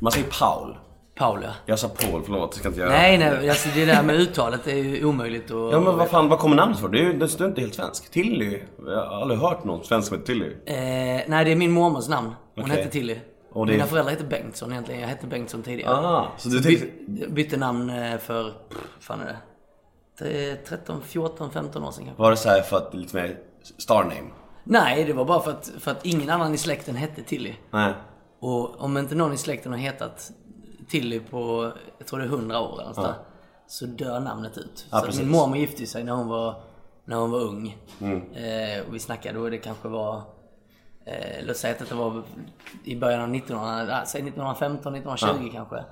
[0.00, 0.76] Man säger Paul.
[1.14, 1.50] Paul, ja.
[1.66, 2.54] Jag sa Paul, förlåt.
[2.54, 2.90] Ska inte göra.
[2.90, 5.72] Nej, nej, alltså det där med uttalet är ju omöjligt att...
[5.72, 6.88] Ja men vad fan, vad kommer namnet för?
[6.88, 8.10] Det är ju det inte helt svensk.
[8.10, 8.62] Tilly.
[8.86, 10.52] Jag har aldrig hört någon svensk som heter Tilly.
[10.66, 12.34] Eh, nej, det är min mormors namn.
[12.54, 12.76] Hon Okej.
[12.76, 13.18] hette Tilly.
[13.52, 15.00] Och det Mina föräldrar hette Bengtsson egentligen.
[15.00, 15.94] Jag hette Bengtsson tidigare.
[15.96, 17.28] Ah, så du By, tänkte...
[17.30, 18.52] bytte namn eh, för,
[19.00, 19.36] fan är det?
[20.18, 22.22] Det är 13, 14, 15 år sedan kanske.
[22.22, 23.36] Var det så för att lite mer
[23.78, 24.30] star name?
[24.64, 27.54] Nej, det var bara för att, för att ingen annan i släkten hette Tilly.
[27.70, 27.92] Nej.
[28.40, 30.32] Och om inte någon i släkten har hetat
[30.88, 33.14] Tilly på, jag tror det är 100 år eller något där,
[33.66, 34.86] Så dör namnet ut.
[34.90, 36.54] Ja, så min mormor gifte sig när hon var,
[37.04, 37.76] när hon var ung.
[38.00, 38.16] Mm.
[38.32, 40.22] Eh, och vi snackade då det kanske var,
[41.04, 42.22] eh, låt säga att det var
[42.84, 45.84] i början av 1900, ah, säg 1915, 1920 kanske.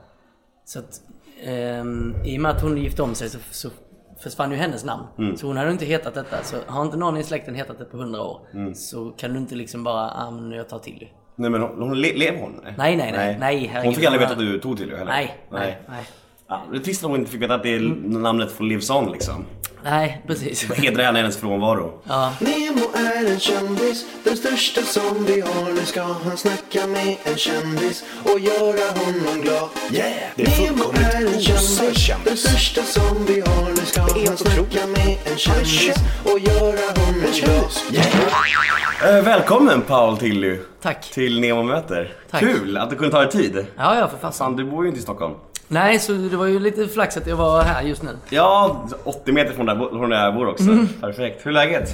[0.65, 1.01] Så att
[1.43, 3.71] ehm, i och med att hon gifte om sig så, så
[4.19, 5.05] försvann ju hennes namn.
[5.19, 5.37] Mm.
[5.37, 6.43] Så hon hade inte hetat detta.
[6.45, 8.75] Så har inte någon i släkten hetat det på 100 år Mm.
[8.75, 11.09] så kan du inte liksom bara, ah, men jag tar Tilly.
[11.39, 12.61] Nej men hon, hon le, lever hon?
[12.77, 13.37] Nej, nej, nej.
[13.41, 13.85] Nej, herregud.
[13.87, 15.13] Hon fick aldrig veta att du tog till det heller?
[15.13, 16.05] Nej, nej, nej.
[16.49, 17.81] Ja, det är trist att hon inte fick veta att det är
[18.19, 19.45] namnet för lives on liksom.
[19.85, 20.73] Nej, precis.
[20.73, 22.03] Hedra henne hennes frånvaro.
[22.05, 22.33] Ja.
[22.41, 25.73] Nemo är en kändis, den största som vi har.
[25.75, 29.69] Nu ska han snacka med en kändis och göra honom glad.
[29.93, 30.13] Yeah!
[30.37, 33.69] Det är Nemo fullkomligt är en kändis, den största som vi har.
[33.71, 37.73] Nu ska han snacka med en kändis och göra honom glad.
[37.93, 39.17] Yeah!
[39.17, 40.59] Eh, välkommen Paul Tilly.
[40.83, 41.11] Tack.
[41.11, 42.13] Till Nemo möter.
[42.31, 42.41] Tack.
[42.41, 43.67] Kul att du kunde ta dig tid.
[43.77, 44.47] Ja, ja, för fasen.
[44.47, 45.35] Fan, du bor ju inte i Stockholm.
[45.69, 48.11] Nej, så det var ju lite flax att jag var här just nu.
[48.31, 50.65] Ja, 80 meter från där, från där jag bor också.
[50.71, 50.89] Mm.
[51.01, 51.47] Perfekt.
[51.47, 51.89] Hur är läget?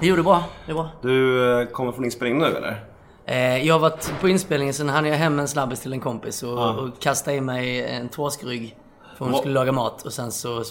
[0.00, 0.44] Jo, det är bra.
[0.66, 0.88] Det är bra.
[1.02, 2.84] Du eh, kommer från inspelning nu eller?
[3.24, 6.42] Eh, jag har varit på inspelningen, sen hann jag hem en snabbis till en kompis
[6.42, 8.76] och, och kastade i mig en torskrygg.
[9.16, 10.62] För hon Va- skulle laga mat och sen så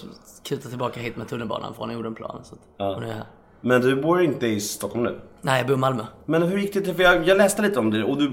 [0.44, 2.40] kutade tillbaka hit med tunnelbanan från Odenplan.
[2.44, 3.24] Så att hon är här.
[3.62, 5.20] Men du bor inte i Stockholm nu?
[5.42, 6.04] Nej, jag bor i Malmö.
[6.26, 6.94] Men hur gick det till?
[6.96, 8.32] För jag, jag läste lite om det och du...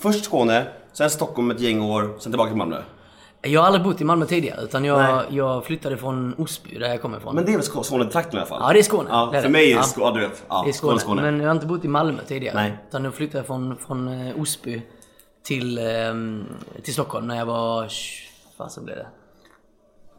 [0.00, 2.76] Först Skåne, sen Stockholm ett gäng år, sen tillbaka till Malmö.
[3.46, 7.02] Jag har aldrig bott i Malmö tidigare, utan jag, jag flyttade från Osby, där jag
[7.02, 7.34] kommer ifrån.
[7.34, 8.60] Men det är väl Skå- Skånetrakten i alla fall?
[8.62, 9.08] Ja, det är Skåne.
[9.12, 9.52] Ja, Det för det.
[9.52, 9.82] mig är Ja.
[9.82, 10.44] Skåne, ja, du vet.
[10.48, 10.98] Ja, Det är Skåne.
[10.98, 11.22] Skåne.
[11.22, 12.54] Men jag har inte bott i Malmö tidigare.
[12.54, 12.76] Nej.
[12.88, 14.82] Utan nu flyttade jag från, från eh, Osby
[15.46, 16.44] till, ehm,
[16.82, 17.88] till Stockholm när jag var...
[18.56, 19.06] Vad som blev det?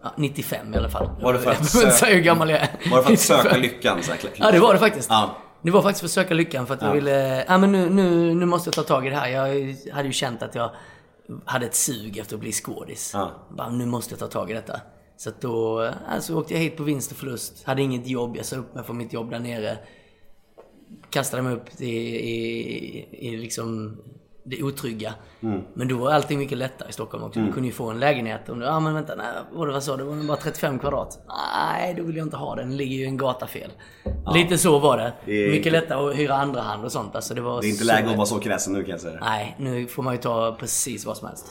[0.03, 1.09] Ja, 95 i alla fall.
[1.21, 2.69] Var det för att jag sö- hur gammal jag är.
[2.91, 3.43] Var det för att 95.
[3.43, 4.03] söka lyckan?
[4.03, 4.11] Så?
[4.35, 5.09] Ja, det var det faktiskt.
[5.09, 5.35] Ja.
[5.65, 6.93] Det var faktiskt för att söka lyckan för att jag Ja.
[6.93, 7.45] ville...
[7.47, 9.29] Ja, men nu, nu, nu måste jag ta tag i det här.
[9.29, 10.71] Jag hade ju känt att jag
[11.45, 13.11] hade ett sug efter att bli skådis.
[13.13, 13.31] Ja.
[13.49, 14.81] Bara, nu måste jag ta tag i detta.
[15.17, 17.63] Så att då alltså, åkte jag hit på vinst och förlust.
[17.63, 18.37] Hade inget jobb.
[18.37, 19.77] Jag sa upp mig från mitt jobb där nere.
[21.09, 21.95] Kastade mig upp i,
[22.29, 23.97] i, i liksom
[24.47, 25.13] det otrygga.
[25.41, 25.61] Mm.
[25.73, 27.39] Men då var allting mycket lättare i Stockholm också.
[27.39, 28.49] Du kunde ju få en lägenhet.
[28.49, 30.03] Om du, ja men vänta, nej, vad, vad sa du?
[30.03, 31.19] Det var bara 35 kvadrat.
[31.27, 32.67] Nej, då vill jag inte ha den.
[32.67, 33.71] Den ligger ju en gata fel.
[34.33, 35.13] Lite så var det.
[35.25, 37.15] Det är mycket lättare att hyra andra hand och sånt.
[37.15, 38.99] Alltså, det, var Det är inte så läge att vara så kräsen nu kan jag
[38.99, 39.17] säga.
[39.21, 41.45] Nej, nu får man ju ta precis vad som helst.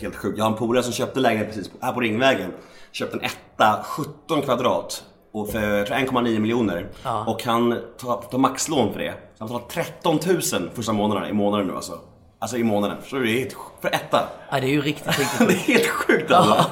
[0.00, 0.38] Helt sjukt.
[0.38, 2.52] Jag har en polare som köpte lägenhet precis här på Ringvägen.
[2.92, 5.04] Köpte en etta, 17 kvadrat.
[5.32, 6.88] Och för jag tror 1,9 miljoner.
[7.02, 7.24] Ja.
[7.26, 9.12] Och han tar, tar maxlån för det.
[9.12, 11.98] Så han betalar 13 000 första månaderna i månaden nu alltså.
[12.44, 12.96] Alltså i månaden.
[13.06, 13.80] Så det är helt sjukt.
[13.82, 14.20] För etta.
[14.50, 16.64] Ja, det är ju riktigt, riktigt Det är helt sjukt alltså.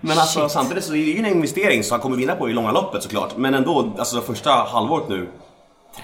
[0.00, 0.50] Men alltså Shit.
[0.50, 3.02] samtidigt så är det ju en investering som han kommer vinna på i långa loppet
[3.02, 3.36] såklart.
[3.36, 5.28] Men ändå, alltså första halvåret nu.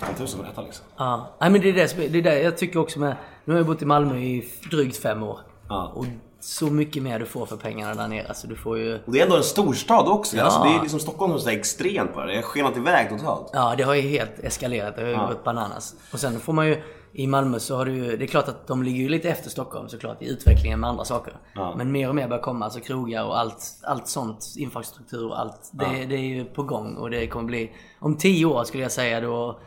[0.01, 0.85] 13 000 för detta liksom.
[0.97, 3.17] Ja, Nej, men det är det, som- det är det jag tycker också med...
[3.45, 5.39] Nu har jag bott i Malmö i drygt fem år.
[5.69, 5.93] Ja.
[5.95, 6.07] Och
[6.41, 8.35] så mycket mer du får för pengarna där nere.
[8.35, 8.95] Så du får ju...
[9.07, 10.37] Och det är ändå en storstad också.
[10.37, 10.43] Ja.
[10.45, 12.27] Alltså, det är liksom Stockholm som är extremt på det.
[12.27, 13.51] Det har skenat iväg totalt.
[13.53, 14.97] Ja, det har ju helt eskalerat.
[14.97, 15.27] Det har ju Ja.
[15.27, 15.95] gått bananas.
[16.13, 16.83] Och sen får man ju...
[17.17, 18.17] I Malmö så har du ju...
[18.17, 21.05] Det är klart att de ligger ju lite efter Stockholm såklart i utvecklingen med andra
[21.05, 21.33] saker.
[21.55, 21.75] Ja.
[21.77, 22.65] Men mer och mer börjar komma.
[22.65, 24.47] Alltså krogar och allt, allt sånt.
[24.59, 25.71] Infrastruktur och allt.
[25.73, 26.07] Det, Ja.
[26.09, 27.71] det är ju på gång och det kommer bli...
[28.01, 29.61] Om tio år skulle jag säga då...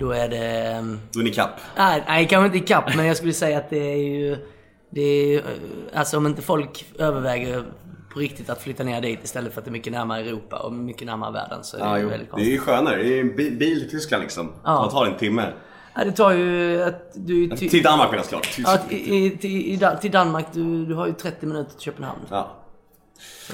[0.00, 0.62] Då är det...
[0.66, 1.50] ehm, Då är ni kapp.
[1.76, 4.36] Nej, nej kanske inte ikapp, men jag skulle säga att det är ju...
[4.90, 5.42] Det är ju,
[5.94, 7.64] alltså om inte folk överväger
[8.12, 10.72] på riktigt att flytta ner dit istället för att det är mycket närmare Europa och
[10.72, 12.52] mycket närmare världen så är det Ja, väldigt Det är konstigt.
[12.54, 13.02] ju skönare.
[13.02, 14.52] Det är bi- bil till Tyskland liksom.
[14.64, 14.84] Ja.
[14.84, 15.52] Det tar en timme.
[15.96, 17.48] Ja, det tar ju att du...
[17.56, 18.58] Ty, Till Danmark menas klart.
[18.58, 22.20] ja, i, i, till, Dan- till Danmark, du, du har ju 30 minuter till Köpenhamn.
[22.30, 22.56] Ja.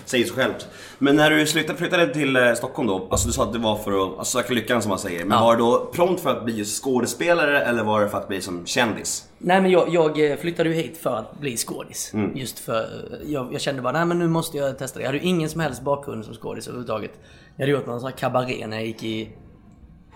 [0.05, 0.69] Säger sig självt.
[0.99, 3.77] Men när du slutade, flyttade till eh, Stockholm då, alltså du sa att det var
[3.77, 5.25] för att alltså, söka lyckan som man säger.
[5.25, 5.45] Men Ja.
[5.45, 8.67] var det då prompt för att bli skådespelare eller var det för att bli som
[8.67, 9.29] kändis?
[9.39, 12.11] Nej men jag, jag eh, flyttade ju hit för att bli skådis.
[12.15, 12.37] Mm.
[12.37, 15.03] Just för, eh, jag, jag kände bara, nej men nu måste jag testa det.
[15.03, 17.13] Jag hade ju ingen som helst bakgrund som skådis överhuvudtaget.
[17.57, 19.29] Jag hade gjort någon sån här kabaré när jag gick i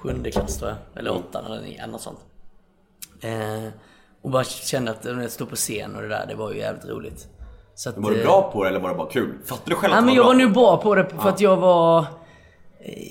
[0.06, 1.00] sjunde klass tror jag.
[1.00, 2.18] Eller åttan eller nian, något sånt.
[3.20, 3.68] Eh,
[4.22, 6.84] och bara kände att eh, stå på scen och det där, det var ju jävligt
[6.88, 7.28] roligt.
[7.74, 9.34] Så att, Var du eh, bra på det eller var det bara kul?
[9.46, 11.08] Fattar du själv Ja, att men du jag var var bra nu bra på det
[11.22, 12.04] för att jag var...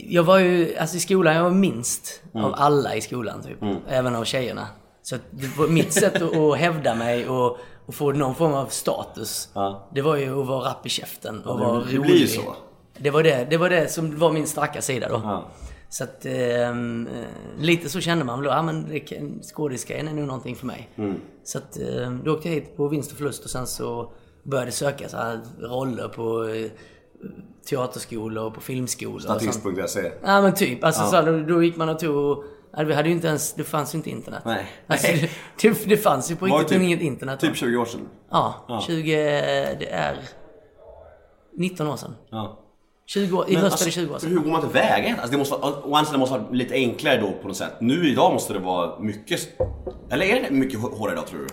[0.07, 2.45] Jag var ju, alltså i skolan, jag var minst Mm.
[2.45, 3.57] av alla i skolan typ.
[3.89, 4.67] Även av tjejerna.
[5.01, 8.65] Så att det var mitt sätt att, hävda mig och, och få någon form av
[8.65, 9.49] status.
[9.53, 9.87] Ja.
[9.93, 12.01] Det var ju att vara rapp i käften och det- vara det rolig.
[12.01, 12.55] blir ju så.
[12.97, 15.21] Det var det, det var det som var min starka sida då.
[15.23, 15.43] Ja.
[15.89, 19.01] Så att ehm, eh, lite så kände man väl då, ja men
[19.55, 20.89] skådisgrejen är nog någonting för mig.
[20.95, 21.15] Mm.
[21.43, 24.71] Så att eh, då åkte jag hit på vinst och förlust och sen så började
[24.71, 26.71] söka så här roller på eh,
[27.69, 29.19] teaterskolor och på filmskolor.
[29.19, 30.11] Statist.se.
[30.23, 30.83] Ja men typ.
[30.83, 32.43] Alltså så, då, då gick man och tog...
[32.77, 33.53] ja, Vi hade ju inte ens...
[33.53, 34.41] Det fanns ju inte internet.
[34.45, 34.65] Nej.
[34.87, 35.07] Alltså,
[35.61, 37.39] det, det, fanns ju på riktigt typ- inget internet.
[37.39, 38.01] Typ 20 år sedan.
[38.29, 39.15] Ja, 20...
[39.79, 40.17] Det är
[41.57, 42.15] 19 år sedan.
[42.29, 42.64] Ja.
[43.05, 44.29] 20 år, I höst alltså, är det 20 år sedan.
[44.29, 45.15] hur går man tillväga?
[45.15, 47.73] Alltså det måste vara, å andra sidan måste vara lite enklare då på något sätt.
[47.81, 49.39] Nu idag måste det vara mycket...
[50.09, 51.47] Eller är det mycket hå- hårdare idag tror du?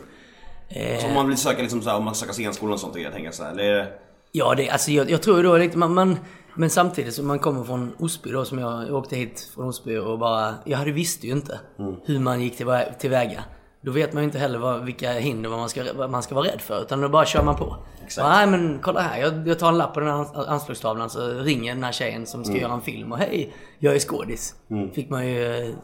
[0.81, 1.01] Eh.
[1.01, 3.13] Så om man vill söka liksom så här, om man söker scenskolan och sånt, jag
[3.13, 3.89] tänker så här, eller är det...
[4.33, 5.79] Ja, det, alltså jag, jag tror då lite...
[5.79, 6.19] Man, man,
[6.55, 9.97] men samtidigt som man kommer från Osby då, som jag, jag åkte hit från Osby
[9.97, 10.55] och bara...
[10.65, 11.95] Jag hade visste ju inte Mm.
[12.05, 13.45] hur man gick tillvä- tillväga.
[13.85, 16.47] Då vet man ju inte heller vad, vilka hinder man, ska, vad man ska vara
[16.47, 16.83] rädd för.
[16.83, 17.77] Utan då bara kör man på.
[18.05, 18.29] Exakt.
[18.29, 21.29] Nej men kolla här, jag, jag tar en lapp på den här ans- anslagstavlan så
[21.29, 22.53] ringer den här tjejen som Mm.
[22.55, 24.55] ska göra en film och hej, jag är skådis.
[24.95, 25.75] Fick man ju eh,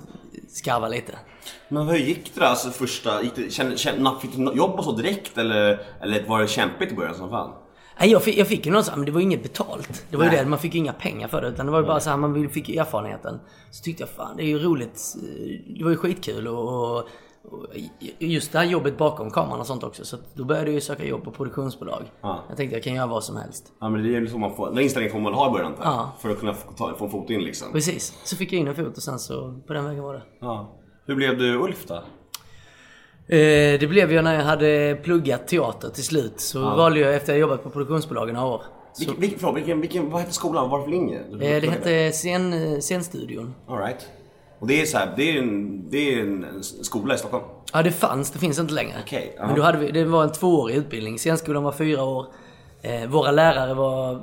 [0.49, 1.13] skarva lite.
[1.69, 3.23] Men hur gick det där alltså första...
[3.23, 6.93] Gick det, kände, kände, fick du jobb och så direkt eller, eller var det kämpigt
[6.93, 7.51] i början som fan?
[8.01, 10.05] Nej, jag fick, jag fick ju något så men det var inget betalt.
[10.11, 10.39] Det var ju Nej.
[10.45, 11.49] det, man fick ju inga pengar för det.
[11.49, 13.41] Utan det var ju bara så här, man fick erfarenheten.
[13.71, 15.15] Så tyckte jag fan, det är ju roligt.
[15.79, 17.09] Det var ju skitkul och, och
[18.19, 20.05] just det här jobbet bakom kameran och sånt också.
[20.05, 22.03] Så att då började jag söka jobb på produktionsbolag.
[22.21, 22.45] Ja.
[22.49, 23.73] Jag tänkte jag kan göra vad som helst.
[23.81, 25.75] Ja men det är ju så man får, den inställningen får man ha i början?
[25.83, 26.13] Ja.
[26.21, 27.73] För att kunna få, ta, få en fot in liksom.
[27.73, 28.15] Precis.
[28.25, 30.23] Så fick jag in en fot och sen så, på den vägen var det.
[30.41, 30.75] Ja.
[31.07, 31.95] Hur blev du Ulf då?
[31.95, 36.41] Eh, det blev jag när jag hade pluggat teater till slut.
[36.41, 38.63] Så valde jag, efter jag jobbat på produktionsbolagen några år.
[38.99, 40.71] Vilken, vilken, vilken, vad hette skolan?
[40.71, 41.21] Vad var det för linje?
[41.21, 43.55] Eh, det hette scen, eh, Scenstudion.
[43.67, 44.07] All right.
[44.59, 47.45] Och det är så här, det är en, det är en skola i Stockholm?
[47.73, 48.31] Ja, det fanns.
[48.31, 48.95] Det finns inte längre.
[49.05, 49.47] Okej, ja.
[49.47, 51.19] Men då hade vi, det var en tvåårig utbildning.
[51.19, 52.27] Scenskolan var fyra år.
[52.83, 54.21] Eh, våra lärare var...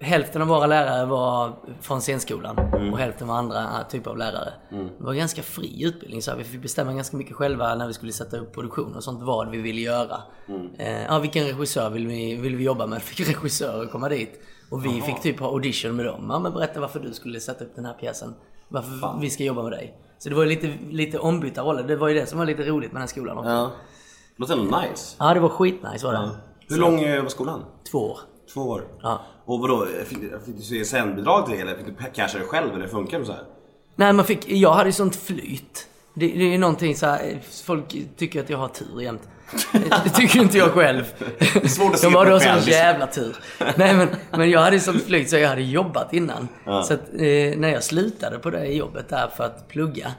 [0.00, 2.92] Hälften av våra lärare var från scenskolan Mm.
[2.92, 4.52] och hälften var andra typer av lärare.
[4.70, 7.86] Det var en ganska fri utbildning så här, vi fick bestämma ganska mycket själva när
[7.86, 10.16] vi skulle sätta upp produktion och sånt, vad vi ville göra.
[10.48, 10.68] Mm.
[10.78, 13.02] Eh, ja, vilken regissör vill vi, vill vi jobba med?
[13.02, 14.40] Fick regissörer komma dit.
[14.70, 16.26] Och vi fick typ ha audition med dem.
[16.30, 18.34] Ja, men berätta varför du skulle sätta upp den här pjäsen.
[18.68, 19.98] Varför vi ska jobba med dig.
[20.18, 21.82] Så det var ju lite, lite ombytta roller.
[21.82, 23.50] Det var ju det som var lite roligt med den skolan också.
[23.50, 23.70] Ja.
[24.36, 25.16] Låter ändå nice.
[25.18, 26.30] Ja, det var skitnice var det.
[26.68, 27.64] Hur lång eh, var skolan?
[27.90, 28.18] Två år.
[28.54, 28.84] Två år.
[29.02, 29.20] Ja.
[29.44, 32.88] Och vadå, fick, fick du CSN-bidrag till det eller fick du casha det själv eller
[32.88, 33.44] funkar det så här?
[33.96, 35.88] Nej, man fick, jag hade ju sånt flyt.
[36.14, 39.28] Det, det är ju någonting så här, folk tycker att jag har tur jämt.
[40.04, 41.04] Det tycker inte jag själv.
[41.38, 42.60] Det är svårt att se De på du har själv.
[42.60, 43.36] sån jävla tur.
[43.76, 46.48] Nej men, men jag hade ju sånt flyt så jag hade jobbat innan.
[46.64, 50.12] Så att eh, när jag slutade på det jobbet där för att plugga.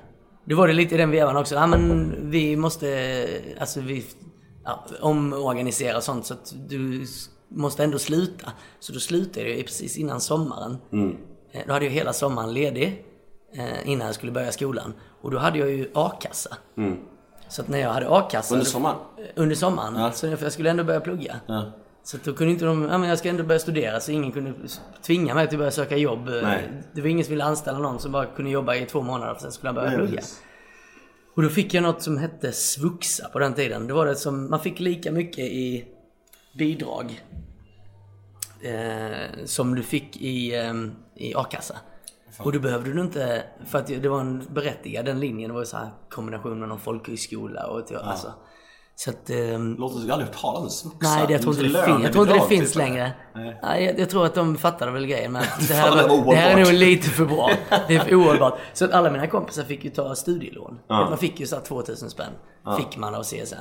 [0.46, 1.56] Då var det lite i den vevan också.
[1.56, 3.28] Ja men vi måste,
[3.60, 4.06] alltså vi,
[4.66, 7.06] ja, omorganisera och sånt så att du
[7.50, 8.52] måste ändå sluta.
[8.80, 10.78] Så då slutade jag precis innan sommaren.
[11.54, 13.06] Eh, Då hade jag hela sommaren ledig
[13.56, 14.94] eh, innan jag skulle börja skolan.
[15.22, 16.58] Och då hade jag ju a-kassa.
[17.50, 18.54] Så att när jag hade a-kassa...
[18.56, 18.98] Under sommaren?
[19.36, 19.96] Under sommaren.
[19.96, 20.12] Ja.
[20.12, 21.40] Så för jag skulle ändå börja plugga.
[21.46, 21.72] Ja.
[22.04, 24.54] Så då kunde inte de, ja men jag ska ändå börja studera så ingen kunde
[25.02, 26.30] tvinga mig till att börja söka jobb.
[26.44, 26.70] Nej.
[26.94, 29.42] Det var ingen som ville anställa någon som bara kunde jobba i två månader och
[29.42, 30.16] sen skulle han börja Nej, plugga.
[30.16, 30.42] precis.
[31.36, 33.88] Och då fick jag något som hette svuxa på den tiden.
[33.88, 35.86] Det var det som, man fick lika mycket i
[36.58, 37.22] bidrag
[38.62, 40.74] eh, som du fick i, eh,
[41.16, 41.76] i a-kassa.
[42.40, 45.66] Och då behövde du inte, för att det var en berättigad, den linjen var ju
[45.66, 48.00] så här kombination med någon folkhögskola och ja.
[48.00, 48.34] alltså.
[48.96, 49.30] Så att...
[49.30, 50.98] ehm, Låter, jag har aldrig hört talas om svuxa.
[51.16, 53.12] Nej, det, jag tror inte det, fin- jag tror inte det finns längre.
[53.36, 53.60] Nej.
[53.64, 56.36] Nej, jag, jag tror att de fattade väl grejen att det det här, var det
[56.36, 57.50] här är nog lite för bra.
[57.88, 58.60] Det är för ohållbart.
[58.74, 60.80] Så att alla mina kompisar fick ju ta studielån.
[60.88, 61.10] Ja.
[61.10, 62.32] Man fick ju så här 2000 spänn.
[62.78, 63.56] Fick man av CSN.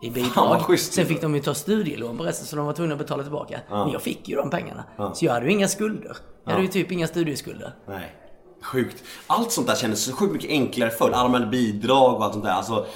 [0.00, 0.48] I Fan, bidrag.
[0.48, 0.92] vad schysst.
[0.92, 3.60] Sen fick de ju ta studielån på resten så de var tvungna att betala tillbaka.
[3.70, 4.84] Men jag fick ju de pengarna.
[5.14, 6.16] Så jag hade ju inga skulder.
[6.44, 7.72] Jag hade ju typ inga studieskulder.
[7.88, 8.14] Nej.
[8.62, 9.04] Sjukt.
[9.26, 11.10] Allt sånt där kändes så sjukt mycket enklare förr.
[11.10, 12.52] Allmänna bidrag och allt sånt där.
[12.52, 12.86] Alltså,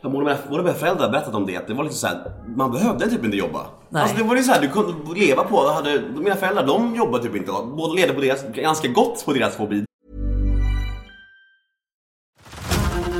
[0.00, 2.72] Ja, mina, mina föräldrar har berättat om det, att det var liksom så här, man
[2.72, 3.66] behövde typ inte jobba.
[3.88, 4.02] Nej.
[4.02, 7.24] Alltså det var ju så här, du kunde leva på, hade, mina föräldrar de jobbade
[7.24, 9.66] typ inte, båda levde på deras, ganska gott på deras två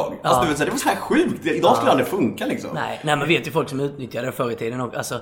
[0.00, 0.42] Alltså, Ja.
[0.42, 1.46] du vet, så här, det var så här sjukt.
[1.46, 2.70] Idag skulle det aldrig funka liksom.
[2.74, 5.20] Nej, nej men vet ju folk som utnyttjade det förr i tiden och, alltså,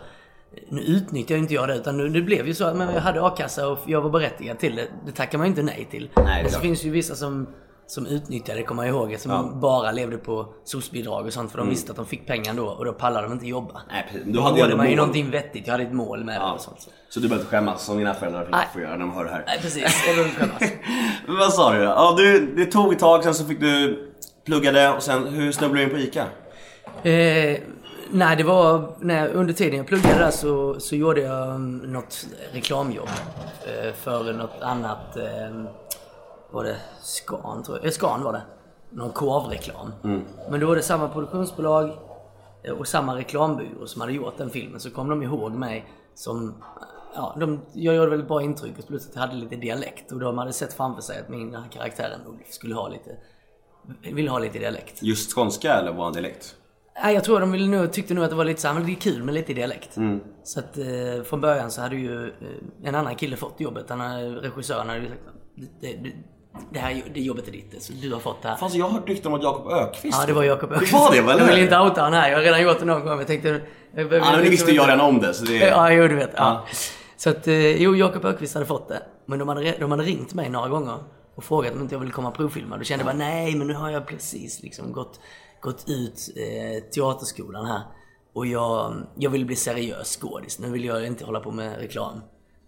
[0.69, 3.27] Nu utnyttjar inte jag det utan nu, det blev ju så att men jag hade
[3.27, 4.87] a-kassa och jag var berättigad till det.
[5.07, 6.11] Det tackar man ju inte nej till.
[6.17, 7.47] Nej, men så finns ju vissa som,
[7.87, 9.39] som utnyttjade det, kommer jag ihåg, som Ja.
[9.39, 9.61] Mm.
[9.61, 12.85] bara levde på SOS-bidrag och sånt för de visste att de fick pengar då och
[12.85, 13.81] då pallade de inte jobba.
[13.91, 14.27] Nej, precis.
[14.27, 15.67] Då Du hade man ju någonting vettigt.
[15.67, 16.53] Jag hade ett mål med det Ja.
[16.53, 16.81] och sånt.
[16.81, 16.91] Så.
[17.09, 18.67] Så du behöver inte skämmas som dina föräldrar fick Nej.
[18.73, 19.45] får göra när de hör det här.
[19.47, 20.73] Nej precis, jag behöver inte skämmas.
[21.27, 21.85] Men vad sa du då?
[21.85, 24.07] Ja, du, det tog ett tag, sen så fick du
[24.45, 26.27] pluggade och sen hur snubblade du in på ICA?
[27.03, 27.61] Eh,
[28.11, 32.27] nej, det var när, under tiden jag pluggade där så, så gjorde jag um, något
[32.53, 33.09] reklamjobb.
[33.67, 35.65] Eh, för något annat, eh,
[36.51, 37.87] var det Scan tror jag?
[37.87, 38.43] Eh, Scan var det.
[38.91, 39.93] Någon korvreklam.
[40.51, 41.91] Men då var det samma produktionsbolag
[42.63, 44.81] eh, och samma reklambyrå som hade gjort den filmen.
[44.81, 46.55] Så kom de ihåg mig som
[47.15, 50.21] Ja, de, jag gjorde väldigt bra intryck och plus att jag hade lite dialekt och
[50.21, 53.17] de hade sett framför sig att min Ulf skulle ha lite,
[54.03, 55.03] ville ha lite dialekt.
[55.03, 56.55] Just skånska eller var han dialekt?
[57.03, 58.87] Nej, jag tror de ville nog, tyckte nog att det var lite så här, men
[58.87, 59.97] det är kul med lite dialekt.
[59.97, 60.21] Mm.
[60.45, 60.85] Så att eh,
[61.25, 62.33] från början så hade ju eh,
[62.85, 63.85] en annan kille fått jobbet.
[63.89, 65.21] Han regissören hade ju sagt
[65.81, 66.13] det, det,
[66.71, 68.57] det här det jobbet är ditt, så du har fått det här.
[68.57, 70.93] Fast jag har rykten om att Jakob Ökvist Ja, det var Jakob Öqvist.
[70.93, 71.39] Det var det, eller?
[71.39, 72.31] Jag vill inte outa han här.
[72.31, 73.19] Jag har redan gjort det någon gång.
[73.19, 73.49] Jag tänkte...
[73.49, 75.35] Jag behöver Ja, men det liksom visste jag redan om det.
[75.35, 76.31] Så det Ja, jo, du vet.
[76.37, 76.43] Ja.
[76.43, 76.67] Ja.
[77.17, 79.03] Så att, eh, jo, Jakob Öqvist hade fått det.
[79.27, 80.99] Men de hade, de hade ringt mig några gånger
[81.41, 82.77] och frågat om inte jag ville komma och provfilma.
[82.77, 85.21] Då kände jag bara, nej, men nu har jag precis liksom gått,
[85.61, 87.83] gått ut eh, teaterskolan här.
[88.33, 90.59] Och jag, jag vill bli seriös skådis.
[90.59, 92.21] Nu vill jag inte hålla på med reklam.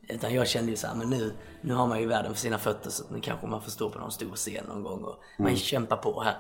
[0.09, 2.59] Utan jag kände ju så här, men nu, nu har man ju världen för sina
[2.59, 5.57] fötter så nu kanske man får stå på någon stor scen någon gång och man
[5.57, 6.37] kämpar på här.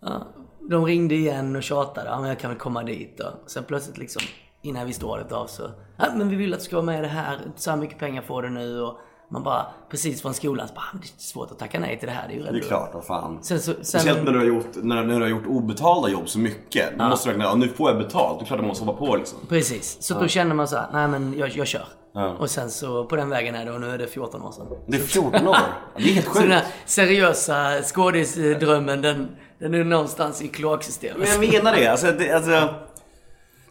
[0.00, 0.26] Ja,
[0.60, 3.34] de ringde igen och tjatade, ja men jag kan väl komma dit då.
[3.46, 4.22] Sen plötsligt liksom,
[4.62, 6.98] innan jag visste året av så, ja men vi vill att du ska vara med
[6.98, 8.98] i det här, så här mycket pengar får du nu och
[9.34, 12.08] man bara, precis från skolan, så bara, "Men det är svårt att tacka nej till
[12.08, 13.38] det här, det är ju Det är bra." klart, vad fan.
[13.42, 16.28] Sen, så, sen, Speciellt när du har gjort, när, när du har gjort obetalda jobb
[16.28, 16.98] så mycket.
[16.98, 18.38] Då måste du räkna, ja, nu får jag betalt.
[18.38, 19.38] Det är klart du måste hoppa på liksom.
[19.48, 21.84] Precis, så då känner man så här, nej men jag, jag kör.
[22.16, 22.28] Ja.
[22.38, 24.66] Och sen så på den vägen är det och nu är det 14 år sedan.
[24.86, 25.56] Det är 14 år.
[25.96, 26.72] Det är helt Så den här sjukt.
[26.86, 31.18] seriösa skådisdrömmen, den, den är någonstans i kloaksystemet.
[31.18, 31.86] Men jag menar det.
[31.88, 32.74] Alltså, det, alltså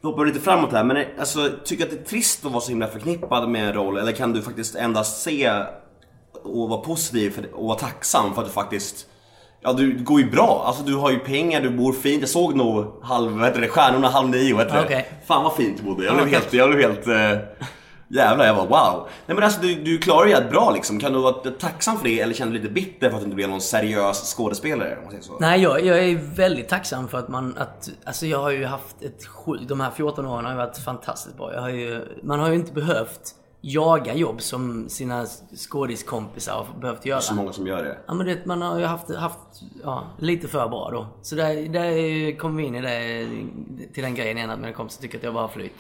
[0.04, 2.62] vi hoppar lite framåt här, men alltså, tycker du att det är trist att vara
[2.62, 3.98] så himla förknippad med en roll?
[3.98, 5.52] Eller kan du faktiskt endast se
[6.44, 9.08] och vara positiv för, och vara tacksam för att du faktiskt
[9.62, 12.22] Ja du går ju bra, alltså du har ju pengar, du bor fint.
[12.22, 14.86] Jag såg nog halv, vad heter det, stjärnorna halv nio, vad heter det?
[14.86, 15.10] Okej.
[15.28, 16.06] Fan vad fint du bodde.
[16.06, 17.48] Jag Ja, blev helt, jag blev helt eh,
[18.08, 19.08] Jävlar, jag bara wow.
[19.26, 21.00] Nej men alltså du, du klarar det bra liksom.
[21.00, 23.36] Kan du vara tacksam för det eller känner du lite bitter för att du inte
[23.36, 24.98] blev någon seriös skådespelare?
[24.98, 25.38] Om man säger så?
[25.40, 27.58] Nej, jag, jag är väldigt tacksam för att man...
[27.58, 29.68] Att, alltså jag har ju haft ett sjukt...
[29.68, 31.54] De här 14 åren har ju varit fantastiskt bra.
[31.54, 37.06] Jag har ju, man har ju inte behövt jaga jobb som sina skådiskompisar har behövt
[37.06, 37.22] göra.
[37.22, 37.98] Så många som gör det.
[38.08, 39.40] Ja men det, man har ju haft, haft
[39.84, 41.08] ja, lite för bra då.
[41.22, 43.28] Så där, där kom vi in i det,
[43.94, 45.76] till den grejen igen att mina kompisar tycker att jag bara har flyt.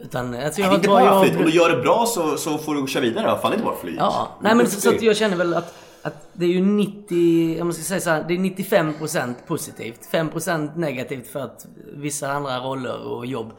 [0.00, 1.36] Utan alltså jag Det är har inte bara flyt.
[1.36, 3.26] Om du gör det bra så, så får du köra vidare.
[3.26, 3.96] Fan, det är inte bara flyt.
[3.98, 7.60] Ja, nej men så, så att jag känner väl att, att det är ju 90,
[7.60, 10.00] om man ska säga så här, det är 95% positivt.
[10.12, 13.52] 5% negativt för att vissa andra roller och jobb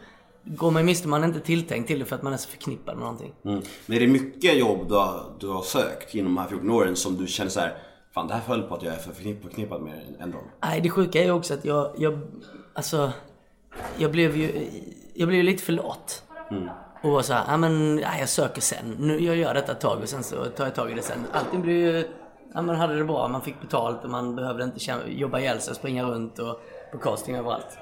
[0.44, 3.04] går man miste man inte tilltänkt till det för att man är så förknippad med
[3.04, 3.34] någonting.
[3.46, 3.62] Mm.
[3.86, 6.96] Men är det mycket jobb du har, du har sökt genom de här 14 åren
[6.96, 7.78] som du känner så här,
[8.14, 10.44] Fan det här föll på att jag är för förknipp- förknippad med en roll.
[10.64, 12.20] Nej, det sjuka är ju också att jag, jag
[12.74, 13.12] alltså,
[13.98, 14.68] jag blev ju,
[15.14, 16.24] jag blev ju lite för lat.
[17.04, 18.96] Och var såhär, ja men, jag söker sen.
[19.00, 21.26] Nu, jag gör detta ett tag och sen så tar jag tag i det sen.
[21.32, 22.08] Allting blev ju,
[22.54, 25.72] ja man hade det bra, man fick betalt och man behövde inte jobba ihjäl sig
[25.72, 26.62] och springa runt och
[26.92, 27.78] på casting överallt.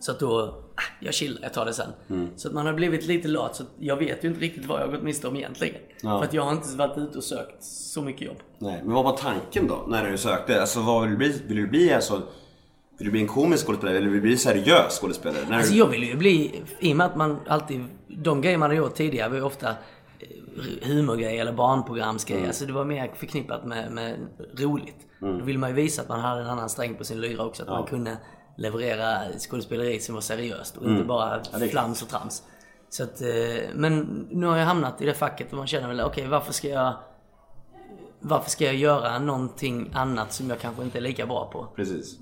[0.00, 0.40] Så att då,
[0.76, 1.92] ah, jag chillar, jag tar det sen.
[2.36, 4.86] Så att man har blivit lite lat, så jag vet ju inte riktigt vad jag
[4.86, 5.80] har gått miste om egentligen.
[6.02, 6.18] Ja.
[6.18, 8.36] För att jag har inte varit ute och sökt så mycket jobb.
[8.58, 10.60] Nej, men vad var tanken då när du sökte?
[10.60, 11.42] Alltså vad vill du bli?
[11.46, 12.22] Vill du bli alltså,
[13.02, 15.42] vill du bli en komisk skådespelare eller vill du bli seriös skådespelare?
[15.48, 15.78] När Alltså du...
[15.78, 18.94] jag vill ju bli, i och med att man alltid, de grejer man har gjort
[18.94, 22.40] tidigare var ju ofta eh, humorgrejer eller barnprogramsgrejer.
[22.40, 22.48] Mm.
[22.48, 24.16] Alltså det var mer förknippat med, med
[24.58, 24.96] roligt.
[25.20, 27.62] Då vill man ju visa att man hade en annan sträng på sin lyra också.
[27.62, 28.16] Att man kunde
[28.56, 31.62] leverera skådespeleri som var seriöst och inte bara Mm.
[31.62, 32.42] är flams och trams.
[32.88, 33.28] Så att, eh,
[33.74, 36.68] men nu har jag hamnat i det facket och man känner väl, okej varför ska
[36.68, 36.94] jag
[38.22, 41.66] varför ska jag göra någonting annat som jag kanske inte är lika bra på?
[41.76, 42.18] Precis.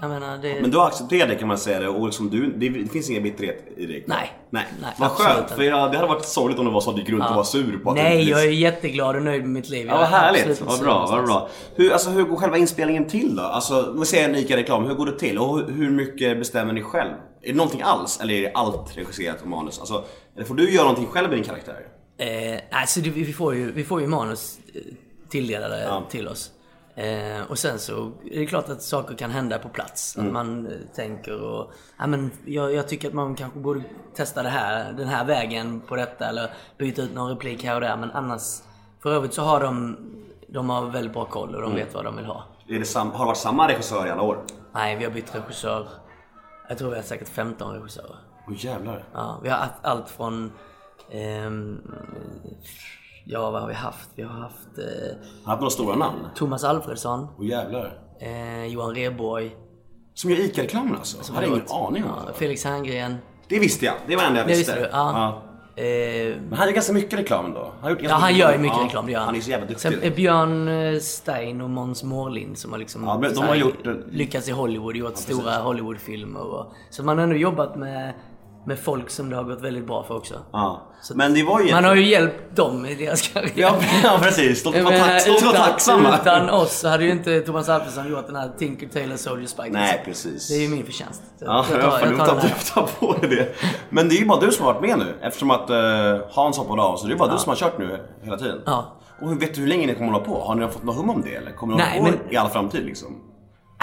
[0.00, 0.60] Jag menar, det...
[0.60, 3.10] Men du har accepterat det kan man säga det och liksom du, det, det finns
[3.10, 4.04] ingen bitterhet i dig?
[4.06, 4.32] Nej.
[4.50, 4.64] Nej.
[4.82, 7.02] Nej, Vad skönt, för jag, det hade varit sorgligt om det var så att du
[7.02, 9.50] gick runt och var sur på att Nej, du jag är jätteglad och nöjd med
[9.50, 9.86] mitt liv.
[9.86, 10.60] Ja, vad härligt.
[10.60, 11.48] Vad bra, vad bra.
[11.74, 13.42] Hur, alltså, hur går själva inspelningen till då?
[13.42, 15.38] Alltså, vi säger en ICA-reklam, hur går det till?
[15.38, 17.10] Och hur- mycket bestämmer ni själv?
[17.42, 18.20] Är det någonting alls?
[18.20, 19.78] Eller är det allt regisserat och manus?
[19.78, 20.04] Alltså,
[20.36, 21.86] eller får du göra någonting själv med din karaktär?
[22.18, 24.80] Eh, alltså, det, vi, får ju, vi får ju manus eh,
[25.28, 26.02] tilldelade Ja.
[26.08, 26.50] till oss.
[26.94, 30.16] Eh, och sen så är det klart att saker kan hända på plats.
[30.16, 30.26] Mm.
[30.26, 33.82] Att man eh, tänker och, ja men jag, jag tycker att man kanske borde
[34.14, 37.80] testa det här, den här vägen på detta eller byta ut någon replik här och
[37.80, 37.96] där.
[37.96, 38.42] Men annars,
[39.02, 39.96] för övrigt så har de,
[40.48, 41.84] de har väldigt bra koll och de Mm.
[41.84, 42.44] vet vad de vill ha.
[42.84, 44.38] Sam- har det varit samma regissör i alla år?
[44.74, 45.88] Nej, vi har bytt regissör.
[46.68, 48.16] Jag tror vi har säkert 15 regissörer.
[48.48, 49.04] Åh jävlar.
[49.14, 50.52] Ja, vi har allt från...
[51.10, 51.80] ehm,
[53.28, 54.08] ja, vad har vi haft?
[54.14, 54.84] Vi har haft eh,
[55.44, 56.18] Har haft några stora namn?
[56.34, 57.98] Thomas Alfredsson, Åh jävlar.
[58.20, 59.56] eh, Johan Rheborg,
[60.14, 61.16] Som gör ICA-reklamen alltså?
[61.28, 62.32] Jag hade ingen aning om ja.
[62.34, 63.16] Felix Herngren.
[63.48, 63.94] Det visste jag.
[64.06, 64.72] Det var det enda jag Det visste.
[64.72, 64.96] visste du?
[64.96, 65.42] Ja.
[65.76, 65.84] Eh,
[66.48, 67.72] Men han gör ganska mycket reklam då.
[67.80, 69.26] Han har ja, han gör ju mycket Ja, reklam, det gör han.
[69.28, 69.92] Han är så jävla duktig.
[69.92, 73.86] Sen är Björn eh, Stein och Måns Mårlind som har liksom Ja, de har gjort,
[73.86, 76.40] eh, lyckats i Hollywood, gjort stora Hollywoodfilmer.
[76.40, 78.14] Och, så man har ändå jobbat med,
[78.68, 80.34] med folk som det har gått väldigt bra för också.
[80.52, 80.82] Ja.
[81.14, 81.72] Men det var ju...
[81.72, 83.52] Man har ju hjälpt dem i deras karriär.
[83.54, 84.64] Ja, ja precis.
[84.64, 86.18] Jag vara menar, tack- utan, tacksamma.
[86.22, 89.70] utan oss så hade ju inte Thomas Alfredsson gjort den här Tinker Tailor Soldier Spike.
[89.70, 90.48] Nej, precis.
[90.48, 91.22] Det är ju min förtjänst.
[91.38, 92.54] Ja, jag jag tar, jag tar ta, den här.
[92.74, 93.54] ta, ta på dig det.
[93.90, 95.14] Men det är ju bara du som har varit med nu.
[95.22, 95.76] Eftersom att uh,
[96.30, 98.60] Hans hoppade av så det är bara du som har kört nu hela tiden.
[98.66, 98.94] Ja.
[99.22, 100.40] Och vet du hur länge ni kommer hålla på?
[100.40, 101.52] Har ni fått något hum om det eller?
[101.52, 103.16] Kommer ni hålla på men- i all framtid liksom?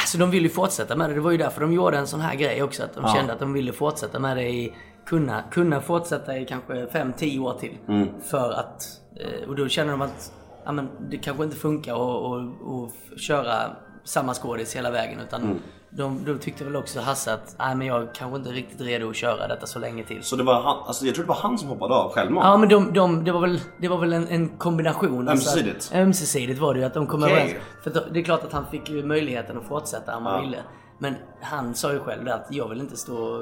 [0.05, 1.13] Alltså de vill ju fortsätta med det.
[1.13, 2.83] Det var ju därför de gjorde en sån här grej också.
[2.83, 3.13] Att de Ja.
[3.13, 4.74] kände att de ville fortsätta med det i,
[5.05, 7.77] kunna, kunna fortsätta i kanske 5-10 år till.
[7.88, 8.07] Mm.
[8.24, 8.83] För att,
[9.19, 10.31] eh, och då känner de att
[10.65, 12.35] ja, men det kanske inte funkar att och,
[12.81, 13.53] och f- köra
[14.05, 15.19] samma skådis hela vägen.
[15.19, 15.57] Utan Mm.
[15.89, 19.09] de, då tyckte väl också Hasse att nej, men jag kanske inte är riktigt redo
[19.09, 20.24] att köra detta så länge till.
[20.24, 22.45] Så det var han, alltså jag tror det var han som hoppade av självmant?
[22.45, 25.29] Ja men de, de, det var väl, det var väl en, en kombination.
[25.29, 25.75] Ömsesidigt?
[25.75, 27.33] Alltså, ömsesidigt var det ju att de kom Okej.
[27.35, 27.53] överens.
[27.83, 30.41] För det är klart att han fick ju möjligheten att fortsätta om han Ja.
[30.41, 30.57] ville.
[30.97, 33.39] Men han sa ju själv att jag vill inte stå...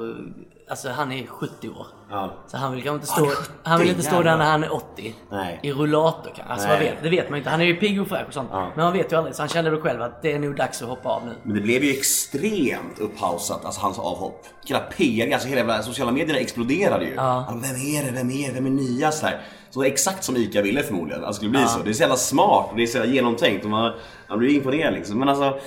[0.68, 1.86] Alltså han är 70 år.
[2.10, 2.32] Ja.
[2.46, 4.64] Så han vill kanske inte stå, är 70, han vill inte stå där när han
[4.64, 5.14] är 80.
[5.30, 5.60] Nej.
[5.62, 6.42] I rullator kanske.
[6.42, 6.78] Alltså Nej.
[6.78, 7.50] vet, det vet man ju inte.
[7.50, 8.48] Han är ju pigg och fräsch och sånt.
[8.52, 8.72] Ja.
[8.74, 9.36] Men man vet ju aldrig.
[9.36, 11.32] Så han kände väl själv att det är nog dags att hoppa av nu.
[11.42, 14.46] Men det blev ju extremt upphausat, alltså hans avhopp.
[14.64, 17.14] Hela PR, alltså hela sociala medierna exploderade ju.
[17.14, 17.22] Ja.
[17.22, 19.12] Alltså, vem är det, vem är det, vem är nya?
[19.12, 19.40] Så, här.
[19.70, 21.82] så exakt som ICA ville förmodligen, alltså, det skulle bli så.
[21.82, 23.92] Det är så jävla smart och det är så jävla genomtänkt och man,
[24.28, 25.18] man blir imponerad liksom.
[25.18, 25.58] Men alltså,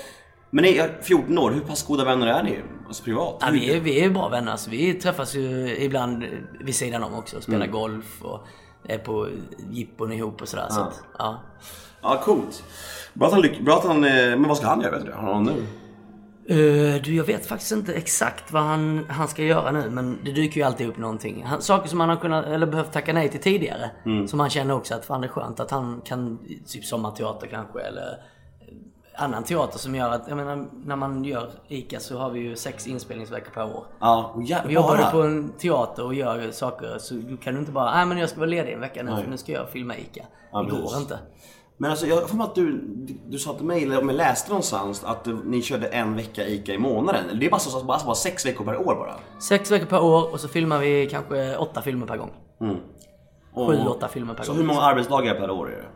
[0.49, 2.59] men ni är 14 år, hur pass goda vänner är ni?
[2.87, 3.37] Alltså privat?
[3.41, 4.51] Ja, vi, är, vi är bra vänner.
[4.51, 6.23] Alltså, vi träffas ju ibland
[6.59, 7.41] vid sidan om också.
[7.41, 7.71] Spelar Mm.
[7.71, 8.47] golf och
[8.87, 9.27] är på
[9.71, 10.67] jippon ihop och sådär.
[10.69, 11.39] Så att, ja.
[12.01, 12.63] Ja, coolt.
[13.13, 15.11] Bra att han, lyck- bra att han eh, men vad ska han göra vet du?
[15.11, 15.63] Har han nu?
[16.49, 20.31] Eh, du, jag vet faktiskt inte exakt vad han, han ska göra nu, men det
[20.31, 21.43] dyker ju alltid upp någonting.
[21.45, 23.91] Han, saker som han har kunnat, eller behövt tacka nej till tidigare.
[24.05, 24.27] Mm.
[24.27, 27.79] Som han känner också att fan det är skönt att han kan, typ sommarteater kanske,
[27.81, 28.17] eller
[29.17, 32.55] annan teater som gör att, jag menar, när man gör ICA så har vi ju
[32.55, 33.83] sex inspelningsveckor per år.
[33.99, 34.71] Ja, och jävlar.
[34.71, 38.05] Jobbar du på en teater och gör saker så du kan du inte bara, nej
[38.05, 39.23] men jag ska vara ledig en vecka nu Nej.
[39.23, 40.23] för nu ska jag filma ICA.
[40.51, 40.97] Ja, det går precis.
[40.97, 41.19] inte.
[41.79, 42.81] Men alltså jag får mig att du,
[43.27, 46.47] du sa till mig, eller om jag läste någonstans, att du, ni körde en vecka
[46.47, 47.23] ICA i månaden.
[47.39, 49.13] Det är bara, så, bara, bara sex veckor per år bara?
[49.39, 52.31] Sex veckor per år och så filmar vi kanske åtta filmer per gång.
[53.53, 54.59] Och- Sju, åtta filmer per Så gång.
[54.61, 55.87] hur många arbetsdagar per år är det?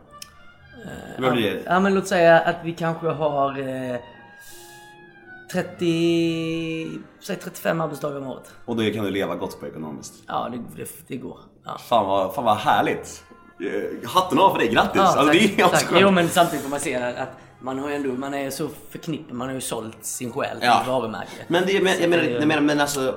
[1.18, 1.62] Vad blir det?
[1.66, 3.96] Ja men låt säga att vi kanske har eh,
[5.52, 8.50] 30, säg 35 arbetsdagar om året.
[8.64, 10.14] Och det kan du leva gott på ekonomiskt.
[10.26, 11.38] Ja det, det, det går.
[11.64, 11.78] Ja.
[11.78, 13.24] Fan vad, fan vad härligt.
[13.60, 14.92] Eh, Hatten av för dig, grattis!
[14.96, 15.86] Ja, alltså, tack, det är tack.
[16.00, 17.28] Jo men samtidigt får man se att
[17.62, 20.66] man har ju ändå, man är så förknippad, man har ju sålt sin själ till
[20.66, 20.80] Ja.
[20.80, 21.30] ett varumärke.
[21.48, 23.14] Men det, men, jag menar, jag menar, men alltså,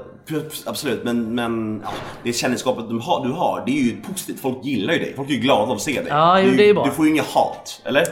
[0.65, 1.91] absolut, men, men ja,
[2.23, 4.39] det kändisskapet du har, du har, det är ju positivt.
[4.41, 5.13] Folk gillar ju dig.
[5.15, 6.08] Folk är ju glada av att se dig.
[6.10, 6.86] Ja, jo, du, det är bra.
[6.86, 8.03] Du får ju inget hat, eller?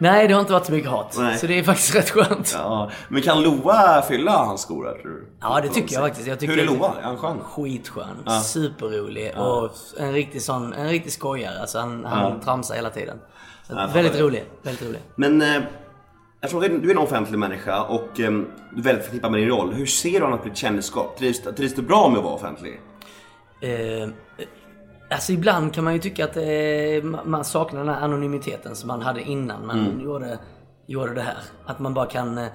[0.00, 1.16] Nej det har inte varit så mycket hat.
[1.18, 1.38] Nej.
[1.38, 2.56] Så det är faktiskt rätt skönt.
[2.58, 5.26] Ja, men kan Loa fylla hans skor här, tror du?
[5.40, 6.28] Ja det tycker jag faktiskt.
[6.28, 6.92] Jag tycker Hur är Loa?
[6.98, 7.40] Är han skön?
[7.40, 11.60] Skitskön, superrolig och en riktig sån, en riktig skojare.
[11.60, 13.18] Alltså han, han tramsar hela tiden.
[13.68, 15.00] Väldigt rolig, väldigt rolig.
[15.16, 15.62] Men eh,
[16.42, 18.30] att du är en offentlig människa och eh,
[18.72, 19.72] du är väldigt förknippad med din roll.
[19.72, 21.16] Hur ser du annars på ditt kändisskap?
[21.18, 22.80] Trivs, trivs du bra med att vara offentlig?
[23.60, 24.08] Eh,
[25.10, 28.88] alltså ibland kan man ju tycka att eh, ma- man saknar den här anonymiteten som
[28.88, 30.00] man hade innan man Mm.
[30.04, 30.38] gjorde,
[30.86, 31.38] gjorde det här.
[31.66, 32.38] Att man bara kan...
[32.38, 32.46] eh,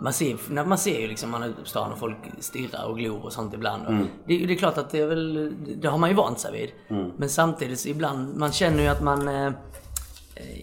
[0.00, 2.84] Man ser, när man ser ju liksom man är ute på stan och folk stirrar
[2.84, 3.86] och glor och sånt ibland.
[3.88, 4.06] Mm.
[4.26, 5.52] Det, det är klart att det är väl,
[5.82, 6.70] det har man ju vant sig vid.
[6.98, 7.10] Mm.
[7.16, 9.52] Men samtidigt ibland, man känner ju att man Eh,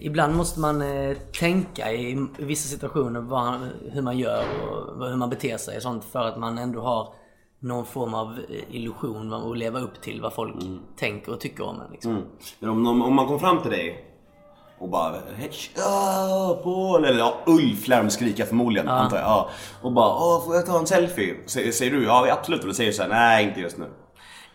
[0.00, 3.60] Ibland måste man eh, tänka i, vissa situationer vad,
[3.92, 4.44] hur man gör
[4.98, 7.14] och hur man beter sig och sånt för att man ändå har
[7.60, 10.54] någon form av eh, illusion att leva upp till vad folk
[10.96, 11.92] tänker och tycker om en.
[11.92, 12.10] Liksom.
[12.10, 12.24] Mm.
[12.58, 14.04] Men om, om, om man kom fram till dig
[14.78, 17.04] och bara Hej, tja, Paul!
[17.04, 19.26] Eller ja, Ulf lär de skrika förmodligen, antar jag.
[19.26, 19.50] Ja.
[19.82, 21.36] Och bara Åh, får jag ta en selfie?
[21.46, 22.62] Säger, säger du ja absolut?
[22.62, 23.86] Eller säger du såhär nej inte just nu?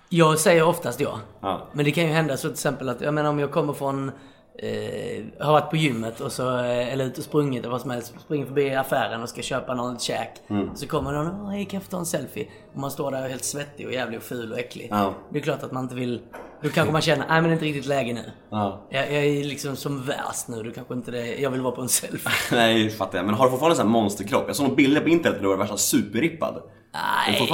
[0.10, 1.20] Jag säger oftast ja.
[1.42, 1.68] Ja.
[1.74, 4.12] Men det kan ju hända så till exempel att, jag menar om jag kommer från
[4.58, 7.92] eh, har varit på gymmet och så, eh, eller ute och sprungit eller vad som
[7.92, 8.14] helst.
[8.26, 10.30] Springer förbi affären och ska köpa något käk.
[10.50, 10.76] Mm.
[10.76, 12.48] Så kommer någon och hej kan jag få ta en selfie?
[12.74, 14.88] Och man står där helt svettig och jävlig och ful och äcklig.
[14.92, 15.14] Ja.
[15.30, 16.22] Det är klart att man inte vill...
[16.62, 18.32] Då kanske man känner, nej men det är inte riktigt läge nu.
[18.50, 18.88] Ja.
[18.90, 21.36] Jag, jag är liksom som värst nu, då kanske inte det...
[21.36, 22.32] Jag vill vara på en selfie.
[22.58, 23.26] Nej, fattar jag.
[23.26, 24.44] Men har du fortfarande en sån här monsterkropp?
[24.48, 26.62] Jag såg några bilder på internet där du var värsta superrippad.
[26.94, 27.48] Nej,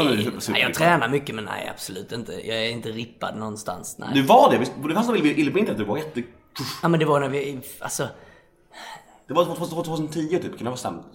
[0.49, 2.33] nej, jag tränar mycket men nej absolut inte.
[2.47, 3.95] Jag är inte rippad någonstans.
[3.99, 4.09] Nej.
[4.13, 4.87] Du var det?
[4.87, 6.23] Det fanns några bilder på internet du var jätte...
[6.83, 8.07] Ja men det var när vi, alltså,
[9.27, 11.05] Det var 2010 typ, kan det vara stämt?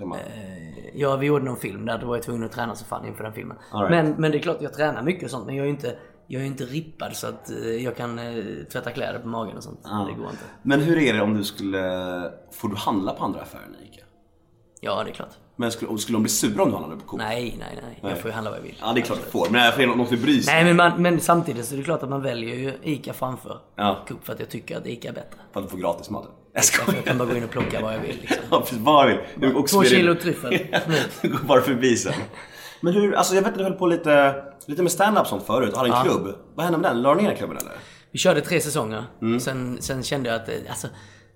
[0.95, 3.25] ja vi gjorde någon film där, då var jag tvungen att träna så fan inför
[3.25, 3.57] den filmen.
[3.73, 3.91] Right.
[3.91, 5.97] Men, men det är klart jag tränar mycket och sånt men jag är ju inte,
[6.27, 9.63] jag är inte rippad så att eh, jag kan eh, tvätta kläder på magen och
[9.63, 9.83] sånt.
[9.83, 10.45] Det går inte.
[10.63, 11.81] Men hur är det om du skulle...
[12.51, 14.05] Får du handla på andra affärer än Ica?
[14.81, 15.35] Ja det är klart.
[15.57, 17.19] Men skulle, skulle de bli sura om du handlade på Coop?
[17.19, 18.11] Nej, nej, nej.
[18.11, 18.75] Jag får ju handla vad jag vill.
[18.81, 19.49] Ja, det är klart du får.
[19.51, 20.55] Men jag får något du bryr sig.
[20.55, 23.59] Nej men, man, men samtidigt så är det klart att man väljer ju ICA framför
[23.77, 24.05] Ja.
[24.09, 25.39] Coop för att jag tycker att ICA är bättre.
[25.53, 26.25] För att du får gratis mat.
[26.25, 27.03] Jag Jag skojar.
[27.03, 28.37] kan bara gå in och plocka vad jag vill liksom.
[28.51, 28.79] Ja, precis.
[28.79, 29.19] Vad vill.
[29.37, 30.59] Du också Två kilo tryffel.
[31.23, 32.13] Du går bara förbi sen.
[32.81, 34.35] Men hur, alltså jag vet att du höll på lite,
[34.67, 35.77] lite med stand-up sånt förut.
[35.77, 36.35] Hade en klubb.
[36.55, 37.03] Vad hände med den?
[37.03, 37.73] La du ner klubben eller?
[38.11, 39.05] Vi körde tre säsonger.
[39.23, 39.41] Mm.
[39.41, 40.89] Sen, sen kände jag att eh, alltså,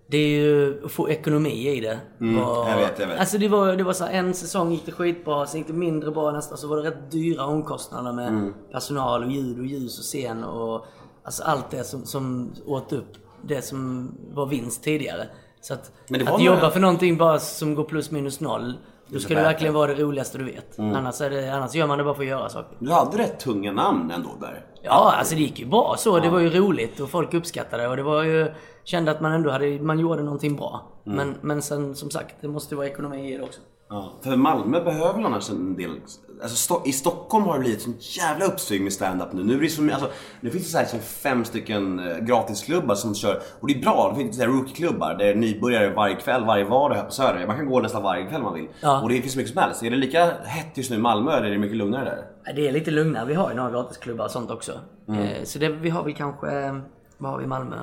[0.08, 1.98] det är ju att få ekonomi i det.
[2.18, 2.38] var, Mm,
[2.70, 3.20] jag vet, jag vet.
[3.20, 5.72] Alltså det var, det var så här, en säsong gick det skitbra, sen gick det
[5.74, 6.56] mindre bra nästa.
[6.56, 8.54] Så var det rätt dyra omkostnader med Mm.
[8.72, 10.86] personal och ljud och ljus och scen och
[11.24, 15.28] alltså allt det som, som åt upp det som var vinst tidigare.
[15.60, 18.74] Så att, var att jobba för någonting bara som går plus minus noll.
[19.08, 20.78] Då ska det verkligen vara det roligaste du vet.
[20.78, 20.94] Mm.
[20.96, 22.76] Annars, är det, annars gör man det bara för att göra saker.
[22.78, 24.64] Du hade rätt tunga namn ändå där.
[24.82, 26.18] Ja, alltså det gick ju bra så.
[26.18, 28.52] Det var ju roligt och folk uppskattade det och det var ju...
[28.84, 30.82] Kände att man ändå hade, man gjorde någonting bra.
[31.06, 31.16] Mm.
[31.16, 33.60] Men, men sen som sagt, det måste ju vara ekonomi i det också.
[33.88, 34.12] Ja.
[34.22, 36.00] För Malmö behöver annars en del...
[36.42, 39.44] Alltså I Stockholm har det blivit sånt jävla uppsving med stand-up nu.
[39.44, 42.94] Nu, är det som, alltså, nu finns det så här, som fem stycken eh, gratisklubbar
[42.94, 43.42] som kör.
[43.60, 44.10] Och det är bra.
[44.10, 47.46] Det finns rookie-klubbar där nybörjare varje kväll, varje vardag här på Söder.
[47.46, 48.68] Man kan gå nästan varje kväll man vill.
[48.80, 49.02] Ja.
[49.02, 49.82] Och det finns mycket som helst.
[49.82, 52.52] Är det lika hett just nu i Malmö eller är det mycket lugnare där?
[52.54, 53.24] Det är lite lugnare.
[53.26, 54.72] Vi har ju några gratisklubbar och sånt också.
[55.08, 55.22] Mm.
[55.22, 56.80] Eh, Så det, vi har väl kanske...
[57.18, 57.76] Vad har vi i Malmö?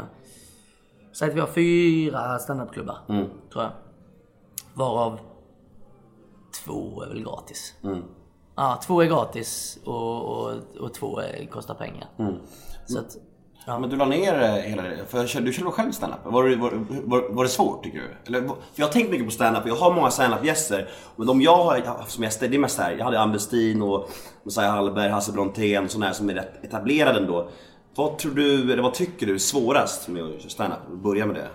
[1.14, 2.98] Säg att vi har fyra standupklubbar.
[3.10, 3.26] Mm.
[3.54, 3.72] Tror jag.
[4.74, 5.20] Varav
[6.54, 7.74] två är väl gratis.
[7.84, 8.04] Mm.
[8.56, 12.08] Ja, två är gratis och, och, och två är, kostar pengar.
[12.20, 12.34] Mm.
[12.86, 13.18] Så att,
[13.66, 13.80] ja.
[13.80, 16.20] Men du la ner eh, hela det, för du körde själv standup?
[16.24, 16.72] Var, var,
[17.04, 18.16] var, var det svårt tycker du?
[18.28, 20.90] Eller, för jag har tänkt mycket på standup, jag har många standup-gäster.
[21.16, 23.82] Men de jag har haft som gäster, det är mest här, jag hade Ann Westin
[23.82, 24.10] och
[24.44, 27.50] Messiah Hallberg, Hasse Brontén, sådana här som är rätt etablerade ändå.
[27.96, 30.80] Vad tror du, eller vad tycker du är svårast med att köra standup?
[30.92, 31.48] Börja med det.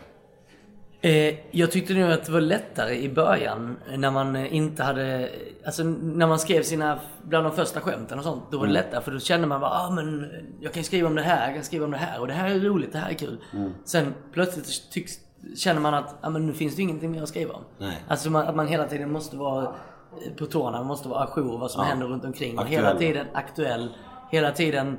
[1.00, 5.30] Eh, jag tyckte nog att det var lättare i början när man eh, inte hade...
[5.66, 8.44] Alltså när man skrev sina, bland de första skämten och sånt.
[8.50, 10.30] Då var det lättare för då kände man bara ah, men
[10.60, 12.50] jag kan skriva om det här, jag kan skriva om det här och det här
[12.50, 13.38] är roligt, det här är kul.
[13.84, 15.12] Sen plötsligt tycks,
[15.56, 17.62] känner man att ah, men nu finns det ingenting mer att skriva om.
[17.78, 18.04] Nej.
[18.08, 21.58] Alltså man, att man hela tiden måste vara eh, på tårna, man måste vara ajour
[21.58, 22.58] vad som händer runt omkring.
[22.58, 22.84] Aktuell.
[22.84, 23.88] hela tiden aktuell.
[24.30, 24.98] Hela tiden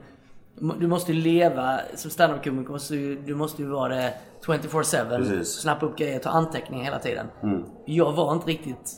[0.79, 4.13] du måste ju leva, som standup-komiker måste du, du måste ju vara det
[4.45, 5.17] 24-7.
[5.17, 5.53] Precis.
[5.61, 7.27] Snappa upp grejer, ta anteckningar hela tiden.
[7.85, 8.91] Jag var inte riktigt,